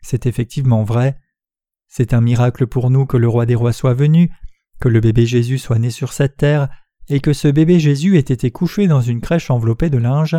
C'est 0.02 0.26
effectivement 0.26 0.84
vrai. 0.84 1.16
C'est 1.88 2.12
un 2.12 2.20
miracle 2.20 2.66
pour 2.66 2.90
nous 2.90 3.06
que 3.06 3.16
le 3.16 3.28
roi 3.28 3.46
des 3.46 3.54
rois 3.54 3.72
soit 3.72 3.94
venu, 3.94 4.30
que 4.80 4.88
le 4.88 5.00
bébé 5.00 5.24
Jésus 5.24 5.58
soit 5.58 5.78
né 5.78 5.90
sur 5.90 6.12
cette 6.12 6.36
terre, 6.36 6.68
et 7.08 7.20
que 7.20 7.32
ce 7.32 7.48
bébé 7.48 7.80
Jésus 7.80 8.16
ait 8.16 8.20
été 8.20 8.50
couché 8.50 8.86
dans 8.86 9.00
une 9.00 9.20
crèche 9.20 9.50
enveloppée 9.50 9.90
de 9.90 9.98
linge. 9.98 10.36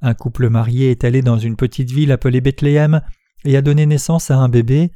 Un 0.00 0.14
couple 0.14 0.48
marié 0.48 0.90
est 0.90 1.04
allé 1.04 1.22
dans 1.22 1.38
une 1.38 1.56
petite 1.56 1.90
ville 1.90 2.12
appelée 2.12 2.40
Bethléem 2.40 3.02
et 3.44 3.56
a 3.56 3.62
donné 3.62 3.84
naissance 3.86 4.30
à 4.30 4.36
un 4.36 4.48
bébé 4.48 4.92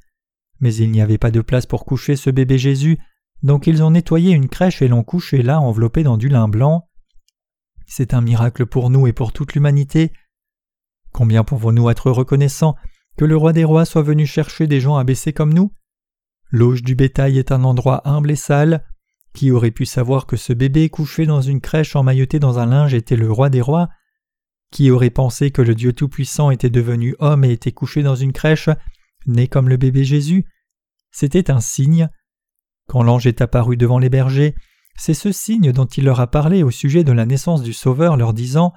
mais 0.62 0.74
il 0.74 0.90
n'y 0.90 1.02
avait 1.02 1.18
pas 1.18 1.32
de 1.32 1.42
place 1.42 1.66
pour 1.66 1.84
coucher 1.84 2.16
ce 2.16 2.30
bébé 2.30 2.56
Jésus, 2.56 2.98
donc 3.42 3.66
ils 3.66 3.82
ont 3.82 3.90
nettoyé 3.90 4.32
une 4.32 4.48
crèche 4.48 4.80
et 4.80 4.88
l'ont 4.88 5.02
couché 5.02 5.42
là 5.42 5.60
enveloppé 5.60 6.04
dans 6.04 6.16
du 6.16 6.28
lin 6.28 6.48
blanc. 6.48 6.88
C'est 7.86 8.14
un 8.14 8.20
miracle 8.20 8.64
pour 8.64 8.88
nous 8.88 9.06
et 9.08 9.12
pour 9.12 9.32
toute 9.32 9.54
l'humanité. 9.54 10.12
Combien 11.12 11.42
pouvons-nous 11.42 11.90
être 11.90 12.10
reconnaissants 12.10 12.76
que 13.18 13.24
le 13.24 13.36
roi 13.36 13.52
des 13.52 13.64
rois 13.64 13.84
soit 13.84 14.02
venu 14.02 14.24
chercher 14.24 14.68
des 14.68 14.80
gens 14.80 14.96
abaissés 14.96 15.32
comme 15.32 15.52
nous? 15.52 15.72
L'auge 16.50 16.82
du 16.82 16.94
bétail 16.94 17.38
est 17.38 17.50
un 17.50 17.64
endroit 17.64 18.08
humble 18.08 18.30
et 18.30 18.36
sale. 18.36 18.86
Qui 19.34 19.50
aurait 19.50 19.70
pu 19.70 19.84
savoir 19.84 20.26
que 20.26 20.36
ce 20.36 20.52
bébé 20.52 20.88
couché 20.90 21.26
dans 21.26 21.40
une 21.40 21.60
crèche 21.60 21.96
emmailloté 21.96 22.38
dans 22.38 22.58
un 22.58 22.66
linge 22.66 22.94
était 22.94 23.16
le 23.16 23.32
roi 23.32 23.50
des 23.50 23.62
rois? 23.62 23.88
Qui 24.70 24.90
aurait 24.90 25.10
pensé 25.10 25.50
que 25.50 25.62
le 25.62 25.74
Dieu 25.74 25.92
Tout-Puissant 25.92 26.50
était 26.50 26.70
devenu 26.70 27.16
homme 27.18 27.44
et 27.44 27.50
était 27.50 27.72
couché 27.72 28.02
dans 28.02 28.14
une 28.14 28.32
crèche, 28.32 28.70
né 29.26 29.48
comme 29.48 29.68
le 29.68 29.76
bébé 29.76 30.04
Jésus? 30.04 30.44
C'était 31.12 31.50
un 31.50 31.60
signe. 31.60 32.08
Quand 32.88 33.02
l'ange 33.02 33.26
est 33.26 33.40
apparu 33.40 33.76
devant 33.76 33.98
les 33.98 34.10
bergers, 34.10 34.54
c'est 34.96 35.14
ce 35.14 35.30
signe 35.30 35.72
dont 35.72 35.86
il 35.86 36.04
leur 36.04 36.20
a 36.20 36.26
parlé 36.26 36.62
au 36.62 36.70
sujet 36.70 37.04
de 37.04 37.12
la 37.12 37.26
naissance 37.26 37.62
du 37.62 37.72
Sauveur, 37.72 38.16
leur 38.16 38.32
disant 38.32 38.72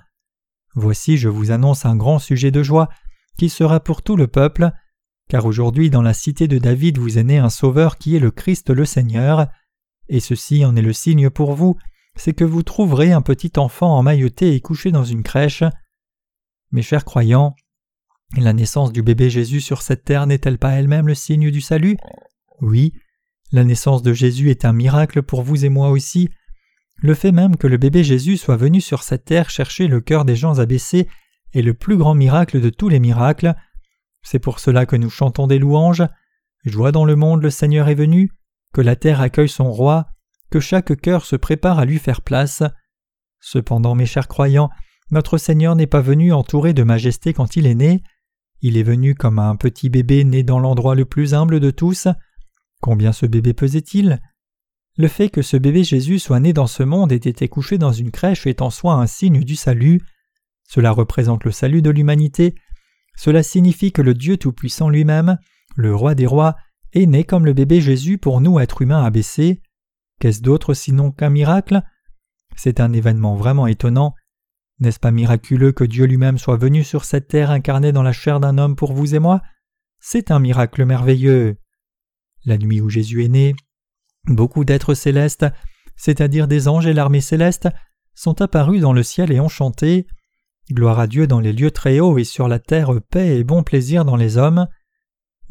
Voici, 0.75 1.17
je 1.17 1.29
vous 1.29 1.51
annonce 1.51 1.85
un 1.85 1.95
grand 1.95 2.19
sujet 2.19 2.51
de 2.51 2.61
joie, 2.61 2.89
qui 3.37 3.49
sera 3.49 3.79
pour 3.79 4.01
tout 4.01 4.15
le 4.15 4.27
peuple, 4.27 4.71
car 5.29 5.45
aujourd'hui 5.45 5.89
dans 5.89 6.01
la 6.01 6.13
cité 6.13 6.47
de 6.47 6.57
David 6.57 6.97
vous 6.97 7.17
est 7.17 7.23
né 7.23 7.37
un 7.37 7.49
Sauveur 7.49 7.97
qui 7.97 8.15
est 8.15 8.19
le 8.19 8.31
Christ 8.31 8.69
le 8.69 8.85
Seigneur, 8.85 9.47
et 10.09 10.19
ceci 10.19 10.65
en 10.65 10.75
est 10.75 10.81
le 10.81 10.93
signe 10.93 11.29
pour 11.29 11.53
vous, 11.53 11.77
c'est 12.15 12.33
que 12.33 12.43
vous 12.43 12.63
trouverez 12.63 13.11
un 13.11 13.21
petit 13.21 13.53
enfant 13.57 13.97
emmailloté 13.97 14.53
et 14.53 14.61
couché 14.61 14.91
dans 14.91 15.03
une 15.03 15.23
crèche. 15.23 15.63
Mes 16.71 16.81
chers 16.81 17.05
croyants, 17.05 17.55
la 18.37 18.53
naissance 18.53 18.91
du 18.91 19.01
bébé 19.01 19.29
Jésus 19.29 19.61
sur 19.61 19.81
cette 19.81 20.03
terre 20.03 20.27
n'est-elle 20.27 20.57
pas 20.57 20.71
elle-même 20.71 21.07
le 21.07 21.15
signe 21.15 21.51
du 21.51 21.61
salut? 21.61 21.97
Oui, 22.61 22.93
la 23.51 23.63
naissance 23.63 24.01
de 24.01 24.13
Jésus 24.13 24.49
est 24.49 24.65
un 24.65 24.73
miracle 24.73 25.21
pour 25.21 25.41
vous 25.43 25.65
et 25.65 25.69
moi 25.69 25.89
aussi. 25.89 26.29
Le 26.97 27.13
fait 27.13 27.31
même 27.31 27.55
que 27.55 27.67
le 27.67 27.77
bébé 27.77 28.03
Jésus 28.03 28.37
soit 28.37 28.57
venu 28.57 28.81
sur 28.81 29.03
cette 29.03 29.25
terre 29.25 29.49
chercher 29.49 29.87
le 29.87 30.01
cœur 30.01 30.25
des 30.25 30.35
gens 30.35 30.59
abaissés 30.59 31.07
est 31.53 31.61
le 31.61 31.73
plus 31.73 31.97
grand 31.97 32.15
miracle 32.15 32.59
de 32.59 32.69
tous 32.69 32.89
les 32.89 32.99
miracles. 32.99 33.55
C'est 34.23 34.39
pour 34.39 34.59
cela 34.59 34.85
que 34.85 34.95
nous 34.95 35.09
chantons 35.09 35.47
des 35.47 35.59
louanges. 35.59 36.03
Joie 36.65 36.91
dans 36.91 37.05
le 37.05 37.15
monde, 37.15 37.43
le 37.43 37.49
Seigneur 37.49 37.87
est 37.87 37.95
venu, 37.95 38.31
que 38.73 38.81
la 38.81 38.95
terre 38.95 39.21
accueille 39.21 39.49
son 39.49 39.71
roi, 39.71 40.07
que 40.49 40.59
chaque 40.59 40.99
cœur 40.99 41.25
se 41.25 41.35
prépare 41.35 41.79
à 41.79 41.85
lui 41.85 41.99
faire 41.99 42.21
place. 42.21 42.63
Cependant, 43.39 43.93
mes 43.93 44.07
chers 44.07 44.27
croyants, 44.27 44.69
notre 45.11 45.37
Seigneur 45.37 45.75
n'est 45.75 45.87
pas 45.87 46.01
venu 46.01 46.33
entouré 46.33 46.73
de 46.73 46.83
majesté 46.83 47.33
quand 47.33 47.55
il 47.55 47.67
est 47.67 47.75
né. 47.75 48.01
Il 48.67 48.77
est 48.77 48.83
venu 48.83 49.13
comme 49.13 49.37
un 49.37 49.55
petit 49.55 49.91
bébé 49.91 50.23
né 50.23 50.41
dans 50.41 50.57
l'endroit 50.57 50.95
le 50.95 51.05
plus 51.05 51.35
humble 51.35 51.59
de 51.59 51.69
tous. 51.69 52.07
Combien 52.81 53.13
ce 53.13 53.27
bébé 53.27 53.53
pesait-il? 53.53 54.23
Le 54.97 55.07
fait 55.07 55.29
que 55.29 55.43
ce 55.43 55.55
bébé 55.55 55.83
Jésus 55.83 56.17
soit 56.17 56.39
né 56.39 56.51
dans 56.51 56.65
ce 56.65 56.81
monde 56.81 57.11
et 57.11 57.27
été 57.27 57.47
couché 57.47 57.77
dans 57.77 57.91
une 57.91 58.09
crèche 58.09 58.47
est 58.47 58.63
en 58.63 58.71
soi 58.71 58.95
un 58.95 59.05
signe 59.05 59.43
du 59.43 59.55
salut. 59.55 60.01
Cela 60.67 60.89
représente 60.89 61.43
le 61.43 61.51
salut 61.51 61.83
de 61.83 61.91
l'humanité. 61.91 62.55
Cela 63.15 63.43
signifie 63.43 63.91
que 63.91 64.01
le 64.01 64.15
Dieu 64.15 64.35
Tout-Puissant 64.35 64.89
lui-même, 64.89 65.37
le 65.75 65.95
Roi 65.95 66.15
des 66.15 66.25
rois, 66.25 66.55
est 66.91 67.05
né 67.05 67.23
comme 67.23 67.45
le 67.45 67.53
bébé 67.53 67.81
Jésus 67.81 68.17
pour 68.17 68.41
nous 68.41 68.59
êtres 68.59 68.81
humains 68.81 69.05
abaissés. 69.05 69.61
Qu'est-ce 70.19 70.41
d'autre 70.41 70.73
sinon 70.73 71.11
qu'un 71.11 71.29
miracle? 71.29 71.83
C'est 72.55 72.79
un 72.79 72.93
événement 72.93 73.35
vraiment 73.35 73.67
étonnant. 73.67 74.15
N'est-ce 74.79 74.99
pas 74.99 75.11
miraculeux 75.11 75.71
que 75.71 75.83
Dieu 75.83 76.05
lui-même 76.05 76.37
soit 76.37 76.57
venu 76.57 76.83
sur 76.83 77.05
cette 77.05 77.27
terre 77.27 77.51
incarné 77.51 77.91
dans 77.91 78.03
la 78.03 78.11
chair 78.11 78.39
d'un 78.39 78.57
homme 78.57 78.75
pour 78.75 78.93
vous 78.93 79.15
et 79.15 79.19
moi? 79.19 79.41
C'est 79.99 80.31
un 80.31 80.39
miracle 80.39 80.85
merveilleux. 80.85 81.57
La 82.45 82.57
nuit 82.57 82.81
où 82.81 82.89
Jésus 82.89 83.23
est 83.23 83.29
né, 83.29 83.55
beaucoup 84.27 84.65
d'êtres 84.65 84.93
célestes, 84.93 85.45
c'est-à-dire 85.95 86.47
des 86.47 86.67
anges 86.67 86.87
et 86.87 86.93
l'armée 86.93 87.21
céleste, 87.21 87.69
sont 88.13 88.41
apparus 88.41 88.81
dans 88.81 88.93
le 88.93 89.03
ciel 89.03 89.31
et 89.31 89.39
ont 89.39 89.49
chanté 89.49 90.07
Gloire 90.71 90.99
à 90.99 91.05
Dieu 91.05 91.27
dans 91.27 91.39
les 91.39 91.53
lieux 91.53 91.69
très 91.69 91.99
hauts 91.99 92.17
et 92.17 92.23
sur 92.23 92.47
la 92.47 92.57
terre 92.57 92.99
paix 93.11 93.37
et 93.37 93.43
bon 93.43 93.61
plaisir 93.61 94.03
dans 94.03 94.15
les 94.15 94.37
hommes. 94.37 94.67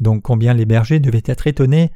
Donc 0.01 0.23
combien 0.23 0.53
les 0.53 0.65
bergers 0.65 0.99
devaient 0.99 1.23
être 1.25 1.47
étonnés. 1.47 1.91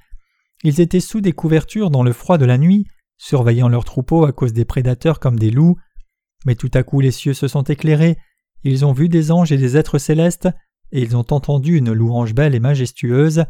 Ils 0.64 0.80
étaient 0.80 1.02
sous 1.02 1.20
des 1.20 1.34
couvertures 1.34 1.90
dans 1.90 2.04
le 2.04 2.14
froid 2.14 2.38
de 2.38 2.46
la 2.46 2.58
nuit, 2.58 2.88
surveillant 3.18 3.68
leurs 3.68 3.84
troupeaux 3.84 4.24
à 4.24 4.32
cause 4.32 4.54
des 4.54 4.64
prédateurs 4.64 5.20
comme 5.20 5.38
des 5.38 5.52
loups. 5.52 5.76
Mais 6.46 6.56
tout 6.56 6.72
à 6.74 6.84
coup 6.84 7.02
les 7.02 7.12
cieux 7.12 7.34
se 7.34 7.48
sont 7.48 7.64
éclairés, 7.64 8.18
ils 8.64 8.86
ont 8.86 8.92
vu 8.92 9.10
des 9.10 9.32
anges 9.32 9.52
et 9.52 9.58
des 9.58 9.78
êtres 9.78 10.00
célestes, 10.00 10.50
et 10.92 11.02
ils 11.02 11.16
ont 11.16 11.26
entendu 11.32 11.78
une 11.78 11.94
louange 11.94 12.34
belle 12.34 12.56
et 12.56 12.60
majestueuse. 12.60 13.46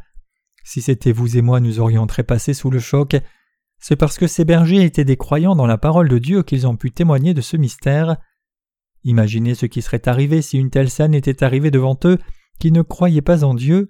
Si 0.64 0.82
c'était 0.82 1.12
vous 1.12 1.38
et 1.38 1.42
moi, 1.42 1.60
nous 1.60 1.80
aurions 1.80 2.06
trépassé 2.06 2.54
sous 2.54 2.70
le 2.70 2.80
choc. 2.80 3.16
C'est 3.80 3.96
parce 3.96 4.18
que 4.18 4.28
ces 4.28 4.46
bergers 4.46 4.84
étaient 4.84 5.06
des 5.06 5.18
croyants 5.18 5.56
dans 5.56 5.66
la 5.66 5.78
parole 5.78 6.10
de 6.10 6.18
Dieu 6.18 6.44
qu'ils 6.44 6.68
ont 6.68 6.76
pu 6.76 6.92
témoigner 6.92 7.34
de 7.34 7.42
ce 7.42 7.58
mystère. 7.58 8.18
Imaginez 9.04 9.56
ce 9.56 9.66
qui 9.66 9.82
serait 9.82 10.08
arrivé 10.08 10.42
si 10.42 10.58
une 10.58 10.70
telle 10.70 10.90
scène 10.90 11.14
était 11.14 11.44
arrivée 11.44 11.72
devant 11.72 11.98
eux 12.04 12.20
qui 12.60 12.72
ne 12.72 12.82
croyaient 12.82 13.22
pas 13.22 13.44
en 13.44 13.54
Dieu. 13.54 13.90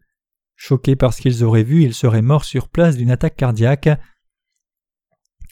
Choqués 0.55 0.95
par 0.95 1.13
ce 1.13 1.21
qu'ils 1.21 1.43
auraient 1.43 1.63
vu, 1.63 1.83
ils 1.83 1.95
seraient 1.95 2.21
morts 2.21 2.45
sur 2.45 2.69
place 2.69 2.97
d'une 2.97 3.11
attaque 3.11 3.35
cardiaque. 3.35 3.89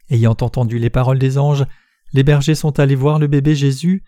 Ayant 0.09 0.37
entendu 0.39 0.77
les 0.77 0.89
paroles 0.89 1.19
des 1.19 1.37
anges, 1.37 1.65
les 2.13 2.23
bergers 2.23 2.55
sont 2.55 2.79
allés 2.79 2.95
voir 2.95 3.19
le 3.19 3.27
bébé 3.27 3.55
Jésus. 3.55 4.03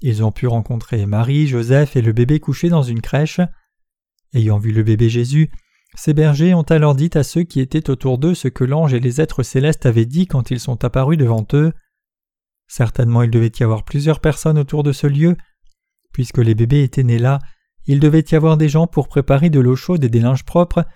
Ils 0.00 0.24
ont 0.24 0.32
pu 0.32 0.46
rencontrer 0.46 1.06
Marie, 1.06 1.46
Joseph 1.46 1.96
et 1.96 2.02
le 2.02 2.12
bébé 2.12 2.40
couché 2.40 2.68
dans 2.68 2.82
une 2.82 3.00
crèche. 3.00 3.40
Ayant 4.34 4.58
vu 4.58 4.72
le 4.72 4.82
bébé 4.82 5.08
Jésus, 5.08 5.50
ces 5.94 6.14
bergers 6.14 6.54
ont 6.54 6.62
alors 6.62 6.94
dit 6.94 7.10
à 7.14 7.22
ceux 7.22 7.42
qui 7.42 7.60
étaient 7.60 7.90
autour 7.90 8.18
d'eux 8.18 8.34
ce 8.34 8.48
que 8.48 8.64
l'ange 8.64 8.94
et 8.94 9.00
les 9.00 9.20
êtres 9.20 9.42
célestes 9.42 9.84
avaient 9.84 10.06
dit 10.06 10.26
quand 10.26 10.50
ils 10.50 10.60
sont 10.60 10.84
apparus 10.84 11.18
devant 11.18 11.46
eux. 11.52 11.72
Certainement 12.66 13.22
il 13.22 13.30
devait 13.30 13.52
y 13.60 13.62
avoir 13.62 13.84
plusieurs 13.84 14.20
personnes 14.20 14.58
autour 14.58 14.82
de 14.82 14.92
ce 14.92 15.06
lieu. 15.06 15.36
Puisque 16.12 16.38
les 16.38 16.54
bébés 16.54 16.82
étaient 16.82 17.02
nés 17.02 17.18
là, 17.18 17.38
il 17.84 18.00
devait 18.00 18.24
y 18.30 18.34
avoir 18.34 18.56
des 18.56 18.68
gens 18.68 18.86
pour 18.86 19.08
préparer 19.08 19.50
de 19.50 19.60
l'eau 19.60 19.76
chaude 19.76 20.04
et 20.04 20.08
des 20.08 20.20
linges 20.20 20.44
propres, 20.44 20.86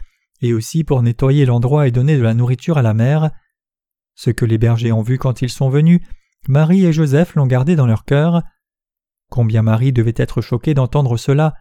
et 0.40 0.55
aussi 0.55 0.85
pour 0.85 1.03
nettoyer 1.03 1.45
l'endroit 1.45 1.87
et 1.87 1.90
donner 1.90 2.16
de 2.16 2.23
la 2.23 2.35
nourriture 2.35 2.79
à 2.79 2.83
la 2.83 2.95
mère. 2.95 3.31
Ce 4.14 4.31
que 4.31 4.45
les 4.45 4.59
bergers 4.59 4.92
ont 4.92 5.03
vu 5.03 5.19
quand 5.19 5.42
ils 5.42 5.51
sont 5.51 5.69
venus, 5.69 6.01
Marie 6.49 6.85
et 6.85 6.92
Joseph 6.92 7.35
l'ont 7.35 7.46
gardé 7.46 7.77
dans 7.77 7.87
leur 7.87 8.05
cœur. 8.05 8.42
Combien 9.31 9.62
Marie 9.62 9.92
devait 9.92 10.14
être 10.16 10.40
choquée 10.40 10.75
d'entendre 10.75 11.16
cela. 11.16 11.55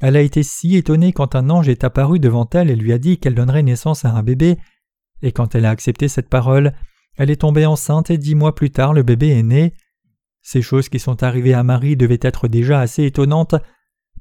Elle 0.00 0.16
a 0.16 0.20
été 0.20 0.42
si 0.42 0.76
étonnée 0.76 1.12
quand 1.12 1.34
un 1.34 1.50
ange 1.50 1.68
est 1.68 1.84
apparu 1.84 2.18
devant 2.18 2.48
elle 2.54 2.70
et 2.70 2.76
lui 2.76 2.92
a 2.92 2.98
dit 2.98 3.18
qu'elle 3.18 3.34
donnerait 3.34 3.62
naissance 3.62 4.04
à 4.04 4.10
un 4.10 4.22
bébé, 4.22 4.58
et 5.22 5.32
quand 5.32 5.54
elle 5.54 5.66
a 5.66 5.70
accepté 5.70 6.08
cette 6.08 6.28
parole, 6.28 6.72
elle 7.16 7.30
est 7.30 7.42
tombée 7.42 7.66
enceinte 7.66 8.10
et 8.10 8.18
dix 8.18 8.34
mois 8.34 8.54
plus 8.54 8.70
tard 8.70 8.92
le 8.94 9.02
bébé 9.02 9.28
est 9.28 9.42
né. 9.42 9.74
Ces 10.40 10.62
choses 10.62 10.88
qui 10.88 10.98
sont 10.98 11.22
arrivées 11.22 11.54
à 11.54 11.62
Marie 11.62 11.96
devaient 11.96 12.18
être 12.20 12.48
déjà 12.48 12.80
assez 12.80 13.04
étonnantes, 13.04 13.54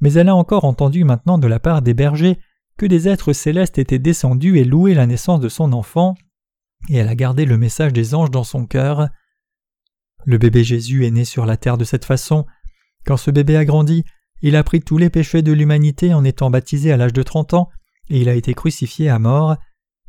mais 0.01 0.13
elle 0.13 0.29
a 0.29 0.35
encore 0.35 0.65
entendu 0.65 1.03
maintenant 1.03 1.37
de 1.37 1.47
la 1.47 1.59
part 1.59 1.81
des 1.81 1.93
bergers 1.93 2.37
que 2.77 2.85
des 2.85 3.07
êtres 3.07 3.33
célestes 3.33 3.77
étaient 3.77 3.99
descendus 3.99 4.59
et 4.59 4.63
louaient 4.63 4.93
la 4.93 5.07
naissance 5.07 5.39
de 5.39 5.49
son 5.49 5.73
enfant, 5.73 6.15
et 6.89 6.97
elle 6.97 7.07
a 7.07 7.15
gardé 7.15 7.45
le 7.45 7.57
message 7.57 7.93
des 7.93 8.13
anges 8.13 8.31
dans 8.31 8.43
son 8.43 8.65
cœur. 8.65 9.09
Le 10.25 10.37
bébé 10.37 10.63
Jésus 10.63 11.05
est 11.05 11.11
né 11.11 11.25
sur 11.25 11.45
la 11.45 11.57
terre 11.57 11.77
de 11.77 11.83
cette 11.83 12.05
façon. 12.05 12.45
Quand 13.05 13.17
ce 13.17 13.31
bébé 13.31 13.55
a 13.55 13.65
grandi, 13.65 14.03
il 14.41 14.55
a 14.55 14.63
pris 14.63 14.81
tous 14.81 14.97
les 14.97 15.09
péchés 15.09 15.41
de 15.41 15.51
l'humanité 15.51 16.13
en 16.13 16.23
étant 16.23 16.49
baptisé 16.49 16.91
à 16.91 16.97
l'âge 16.97 17.13
de 17.13 17.23
trente 17.23 17.53
ans, 17.53 17.69
et 18.09 18.19
il 18.19 18.29
a 18.29 18.35
été 18.35 18.53
crucifié 18.53 19.09
à 19.09 19.19
mort. 19.19 19.55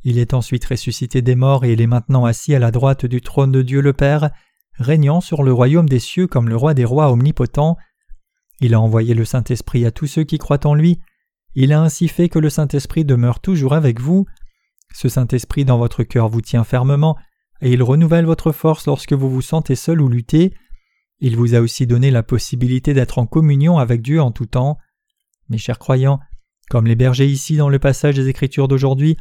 Il 0.05 0.19
est 0.19 0.35
ensuite 0.35 0.65
ressuscité 0.65 1.23
des 1.23 1.37
morts 1.37 1.65
et 1.65 1.73
il 1.73 1.81
est 1.81 1.87
maintenant 1.87 2.25
assis 2.25 2.55
à 2.55 2.59
la 2.59 2.71
droite 2.71 3.07
du 3.07 3.21
trône 3.21 3.53
de 3.53 3.63
Dieu 3.63 3.81
le 3.81 3.93
Père, 3.93 4.31
régnant 4.79 5.21
sur 5.21 5.43
le 5.43 5.53
royaume 5.53 5.89
des 5.89 6.01
cieux 6.01 6.27
comme 6.27 6.49
le 6.49 6.57
roi 6.57 6.75
des 6.75 6.85
rois 6.85 7.11
omnipotent. 7.11 7.77
Il 8.61 8.75
a 8.75 8.81
envoyé 8.81 9.15
le 9.15 9.25
Saint-Esprit 9.25 9.87
à 9.87 9.91
tous 9.91 10.07
ceux 10.07 10.25
qui 10.25 10.39
croient 10.39 10.67
en 10.67 10.75
lui. 10.75 11.01
Il 11.55 11.73
a 11.73 11.81
ainsi 11.81 12.09
fait 12.09 12.29
que 12.29 12.39
le 12.39 12.51
Saint-Esprit 12.51 13.05
demeure 13.05 13.41
toujours 13.41 13.75
avec 13.75 14.01
vous. 14.01 14.27
Ce 14.95 15.09
Saint-Esprit 15.09 15.65
dans 15.65 15.79
votre 15.79 16.03
cœur 16.03 16.29
vous 16.29 16.41
tient 16.41 16.65
fermement, 16.65 17.17
et 17.63 17.73
il 17.73 17.83
renouvelle 17.83 18.27
votre 18.27 18.53
force 18.53 18.87
lorsque 18.87 19.13
vous 19.13 19.31
vous 19.31 19.41
sentez 19.41 19.77
seul 19.77 20.01
ou 20.03 20.09
lutter. 20.09 20.53
Il 21.21 21.37
vous 21.37 21.55
a 21.55 21.61
aussi 21.61 21.87
donné 21.87 22.11
la 22.11 22.25
possibilité 22.25 22.93
d'être 22.93 23.19
en 23.19 23.27
communion 23.27 23.79
avec 23.79 24.03
Dieu 24.03 24.21
en 24.21 24.33
tout 24.33 24.47
temps. 24.47 24.79
Mes 25.49 25.59
chers 25.59 25.79
croyants, 25.79 26.19
comme 26.69 26.87
les 26.87 26.97
bergers 26.97 27.29
ici 27.29 27.57
dans 27.57 27.69
le 27.69 27.79
passage 27.79 28.17
des 28.17 28.29
Écritures 28.29 28.67
d'aujourd'hui, 28.67 29.17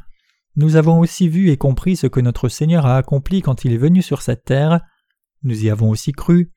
nous 0.56 0.76
avons 0.76 1.00
aussi 1.00 1.30
vu 1.30 1.50
et 1.50 1.58
compris 1.58 1.96
ce 1.96 2.08
que 2.08 2.20
notre 2.20 2.50
Seigneur 2.50 2.88
a 2.88 2.98
accompli 2.98 3.42
quand 3.44 3.64
il 3.64 3.74
est 3.74 3.78
venu 3.78 4.02
sur 4.02 4.24
cette 4.24 4.44
terre. 4.44 4.82
Nous 5.44 5.64
y 5.64 5.70
avons 5.70 5.92
aussi 5.92 6.12
cru. 6.12 6.52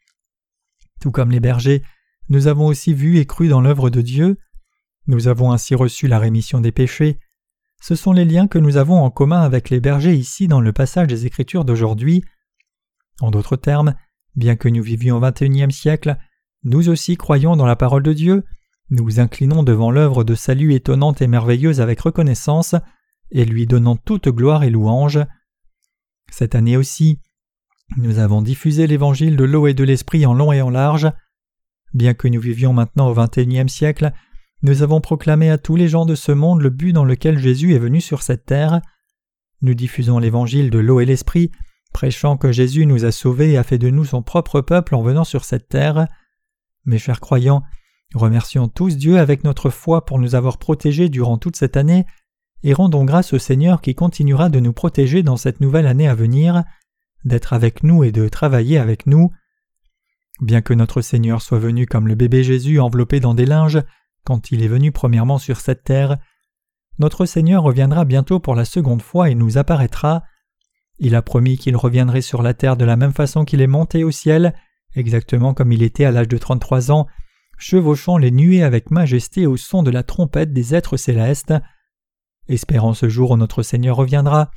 Tout 1.00 1.10
comme 1.10 1.30
les 1.30 1.40
bergers, 1.40 1.82
nous 2.30 2.46
avons 2.46 2.66
aussi 2.66 2.94
vu 2.94 3.18
et 3.18 3.26
cru 3.26 3.48
dans 3.48 3.60
l'œuvre 3.60 3.90
de 3.90 4.00
Dieu. 4.00 4.38
Nous 5.06 5.28
avons 5.28 5.52
ainsi 5.52 5.74
reçu 5.74 6.08
la 6.08 6.18
rémission 6.18 6.62
des 6.62 6.72
péchés. 6.72 7.18
Ce 7.86 7.94
sont 7.94 8.14
les 8.14 8.24
liens 8.24 8.46
que 8.46 8.58
nous 8.58 8.78
avons 8.78 9.02
en 9.02 9.10
commun 9.10 9.42
avec 9.42 9.68
les 9.68 9.78
bergers 9.78 10.14
ici 10.14 10.48
dans 10.48 10.62
le 10.62 10.72
passage 10.72 11.06
des 11.06 11.26
Écritures 11.26 11.66
d'aujourd'hui. 11.66 12.24
En 13.20 13.30
d'autres 13.30 13.56
termes, 13.56 13.94
bien 14.36 14.56
que 14.56 14.70
nous 14.70 14.82
vivions 14.82 15.18
au 15.18 15.20
XXIe 15.20 15.70
siècle, 15.70 16.16
nous 16.62 16.88
aussi 16.88 17.18
croyons 17.18 17.56
dans 17.56 17.66
la 17.66 17.76
parole 17.76 18.02
de 18.02 18.14
Dieu, 18.14 18.44
nous 18.88 19.20
inclinons 19.20 19.62
devant 19.62 19.90
l'œuvre 19.90 20.24
de 20.24 20.34
salut 20.34 20.72
étonnante 20.72 21.20
et 21.20 21.26
merveilleuse 21.26 21.82
avec 21.82 22.00
reconnaissance, 22.00 22.74
et 23.30 23.44
lui 23.44 23.66
donnant 23.66 23.96
toute 23.96 24.30
gloire 24.30 24.62
et 24.62 24.70
louange. 24.70 25.20
Cette 26.30 26.54
année 26.54 26.78
aussi, 26.78 27.20
nous 27.98 28.18
avons 28.18 28.40
diffusé 28.40 28.86
l'évangile 28.86 29.36
de 29.36 29.44
l'eau 29.44 29.66
et 29.66 29.74
de 29.74 29.84
l'esprit 29.84 30.24
en 30.24 30.32
long 30.32 30.52
et 30.52 30.62
en 30.62 30.70
large. 30.70 31.12
Bien 31.92 32.14
que 32.14 32.28
nous 32.28 32.40
vivions 32.40 32.72
maintenant 32.72 33.10
au 33.10 33.14
XXIe 33.14 33.68
siècle, 33.68 34.14
nous 34.64 34.82
avons 34.82 35.02
proclamé 35.02 35.50
à 35.50 35.58
tous 35.58 35.76
les 35.76 35.88
gens 35.88 36.06
de 36.06 36.14
ce 36.14 36.32
monde 36.32 36.62
le 36.62 36.70
but 36.70 36.94
dans 36.94 37.04
lequel 37.04 37.38
Jésus 37.38 37.74
est 37.74 37.78
venu 37.78 38.00
sur 38.00 38.22
cette 38.22 38.46
terre. 38.46 38.80
Nous 39.60 39.74
diffusons 39.74 40.18
l'évangile 40.18 40.70
de 40.70 40.78
l'eau 40.78 41.00
et 41.00 41.04
l'esprit, 41.04 41.50
prêchant 41.92 42.38
que 42.38 42.50
Jésus 42.50 42.86
nous 42.86 43.04
a 43.04 43.12
sauvés 43.12 43.52
et 43.52 43.58
a 43.58 43.62
fait 43.62 43.76
de 43.76 43.90
nous 43.90 44.06
son 44.06 44.22
propre 44.22 44.62
peuple 44.62 44.94
en 44.94 45.02
venant 45.02 45.24
sur 45.24 45.44
cette 45.44 45.68
terre. 45.68 46.08
Mes 46.86 46.96
chers 46.96 47.20
croyants, 47.20 47.62
remercions 48.14 48.68
tous 48.68 48.96
Dieu 48.96 49.18
avec 49.18 49.44
notre 49.44 49.68
foi 49.68 50.06
pour 50.06 50.18
nous 50.18 50.34
avoir 50.34 50.56
protégés 50.56 51.10
durant 51.10 51.36
toute 51.36 51.56
cette 51.56 51.76
année, 51.76 52.06
et 52.62 52.72
rendons 52.72 53.04
grâce 53.04 53.34
au 53.34 53.38
Seigneur 53.38 53.82
qui 53.82 53.94
continuera 53.94 54.48
de 54.48 54.60
nous 54.60 54.72
protéger 54.72 55.22
dans 55.22 55.36
cette 55.36 55.60
nouvelle 55.60 55.86
année 55.86 56.08
à 56.08 56.14
venir, 56.14 56.64
d'être 57.26 57.52
avec 57.52 57.82
nous 57.82 58.02
et 58.02 58.12
de 58.12 58.28
travailler 58.30 58.78
avec 58.78 59.06
nous. 59.06 59.30
Bien 60.40 60.62
que 60.62 60.72
notre 60.72 61.02
Seigneur 61.02 61.42
soit 61.42 61.58
venu 61.58 61.84
comme 61.84 62.08
le 62.08 62.14
bébé 62.14 62.42
Jésus 62.42 62.80
enveloppé 62.80 63.20
dans 63.20 63.34
des 63.34 63.44
linges, 63.44 63.82
quand 64.24 64.50
il 64.50 64.62
est 64.62 64.68
venu 64.68 64.92
premièrement 64.92 65.38
sur 65.38 65.60
cette 65.60 65.84
terre, 65.84 66.18
notre 66.98 67.26
Seigneur 67.26 67.62
reviendra 67.62 68.04
bientôt 68.04 68.40
pour 68.40 68.54
la 68.54 68.64
seconde 68.64 69.02
fois 69.02 69.30
et 69.30 69.34
nous 69.34 69.58
apparaîtra. 69.58 70.22
Il 70.98 71.14
a 71.14 71.22
promis 71.22 71.58
qu'il 71.58 71.76
reviendrait 71.76 72.22
sur 72.22 72.42
la 72.42 72.54
terre 72.54 72.76
de 72.76 72.84
la 72.84 72.96
même 72.96 73.12
façon 73.12 73.44
qu'il 73.44 73.60
est 73.60 73.66
monté 73.66 74.04
au 74.04 74.10
ciel, 74.10 74.54
exactement 74.94 75.54
comme 75.54 75.72
il 75.72 75.82
était 75.82 76.04
à 76.04 76.10
l'âge 76.10 76.28
de 76.28 76.38
trente-trois 76.38 76.90
ans, 76.90 77.06
chevauchant 77.58 78.16
les 78.16 78.30
nuées 78.30 78.62
avec 78.62 78.90
majesté 78.90 79.46
au 79.46 79.56
son 79.56 79.82
de 79.82 79.90
la 79.90 80.02
trompette 80.02 80.52
des 80.52 80.74
êtres 80.74 80.96
célestes. 80.96 81.54
Espérant 82.48 82.94
ce 82.94 83.08
jour 83.08 83.32
où 83.32 83.36
notre 83.36 83.62
Seigneur 83.62 83.96
reviendra, 83.96 84.50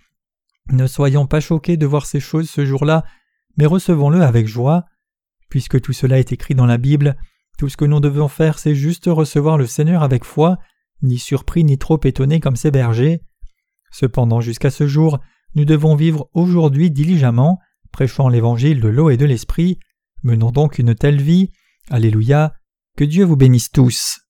ne 0.70 0.86
soyons 0.86 1.26
pas 1.26 1.40
choqués 1.40 1.78
de 1.78 1.86
voir 1.86 2.06
ces 2.06 2.20
choses 2.20 2.50
ce 2.50 2.66
jour-là, 2.66 3.04
mais 3.56 3.66
recevons-le 3.66 4.22
avec 4.22 4.48
joie. 4.48 4.86
Puisque 5.50 5.80
tout 5.82 5.94
cela 5.94 6.20
est 6.20 6.34
écrit 6.34 6.56
dans 6.56 6.66
la 6.66 6.78
Bible, 6.78 7.18
tout 7.58 7.70
ce 7.70 7.78
que 7.78 7.86
nous 7.86 8.00
devons 8.00 8.28
faire, 8.28 8.60
c'est 8.60 8.76
juste 8.76 9.06
recevoir 9.08 9.58
le 9.58 9.66
Seigneur 9.66 10.04
avec 10.04 10.24
foi, 10.24 10.58
ni 11.02 11.18
surpris 11.18 11.64
ni 11.64 11.78
trop 11.78 12.00
étonné 12.04 12.40
comme 12.40 12.56
ses 12.56 12.72
bergers. 12.72 13.22
Cependant, 13.92 14.42
jusqu'à 14.42 14.70
ce 14.70 14.88
jour, 14.88 15.20
nous 15.56 15.66
devons 15.66 15.96
vivre 15.96 16.30
aujourd'hui 16.34 16.92
diligemment, 16.92 17.60
prêchant 17.92 18.30
l'évangile 18.30 18.80
de 18.80 18.88
l'eau 18.88 19.10
et 19.10 19.18
de 19.18 19.26
l'esprit. 19.26 19.80
Menons 20.24 20.52
donc 20.52 20.78
une 20.78 20.94
telle 20.94 21.22
vie. 21.22 21.52
Alléluia. 21.90 22.54
Que 22.96 23.04
Dieu 23.04 23.26
vous 23.26 23.38
bénisse 23.38 23.72
tous. 23.72 24.27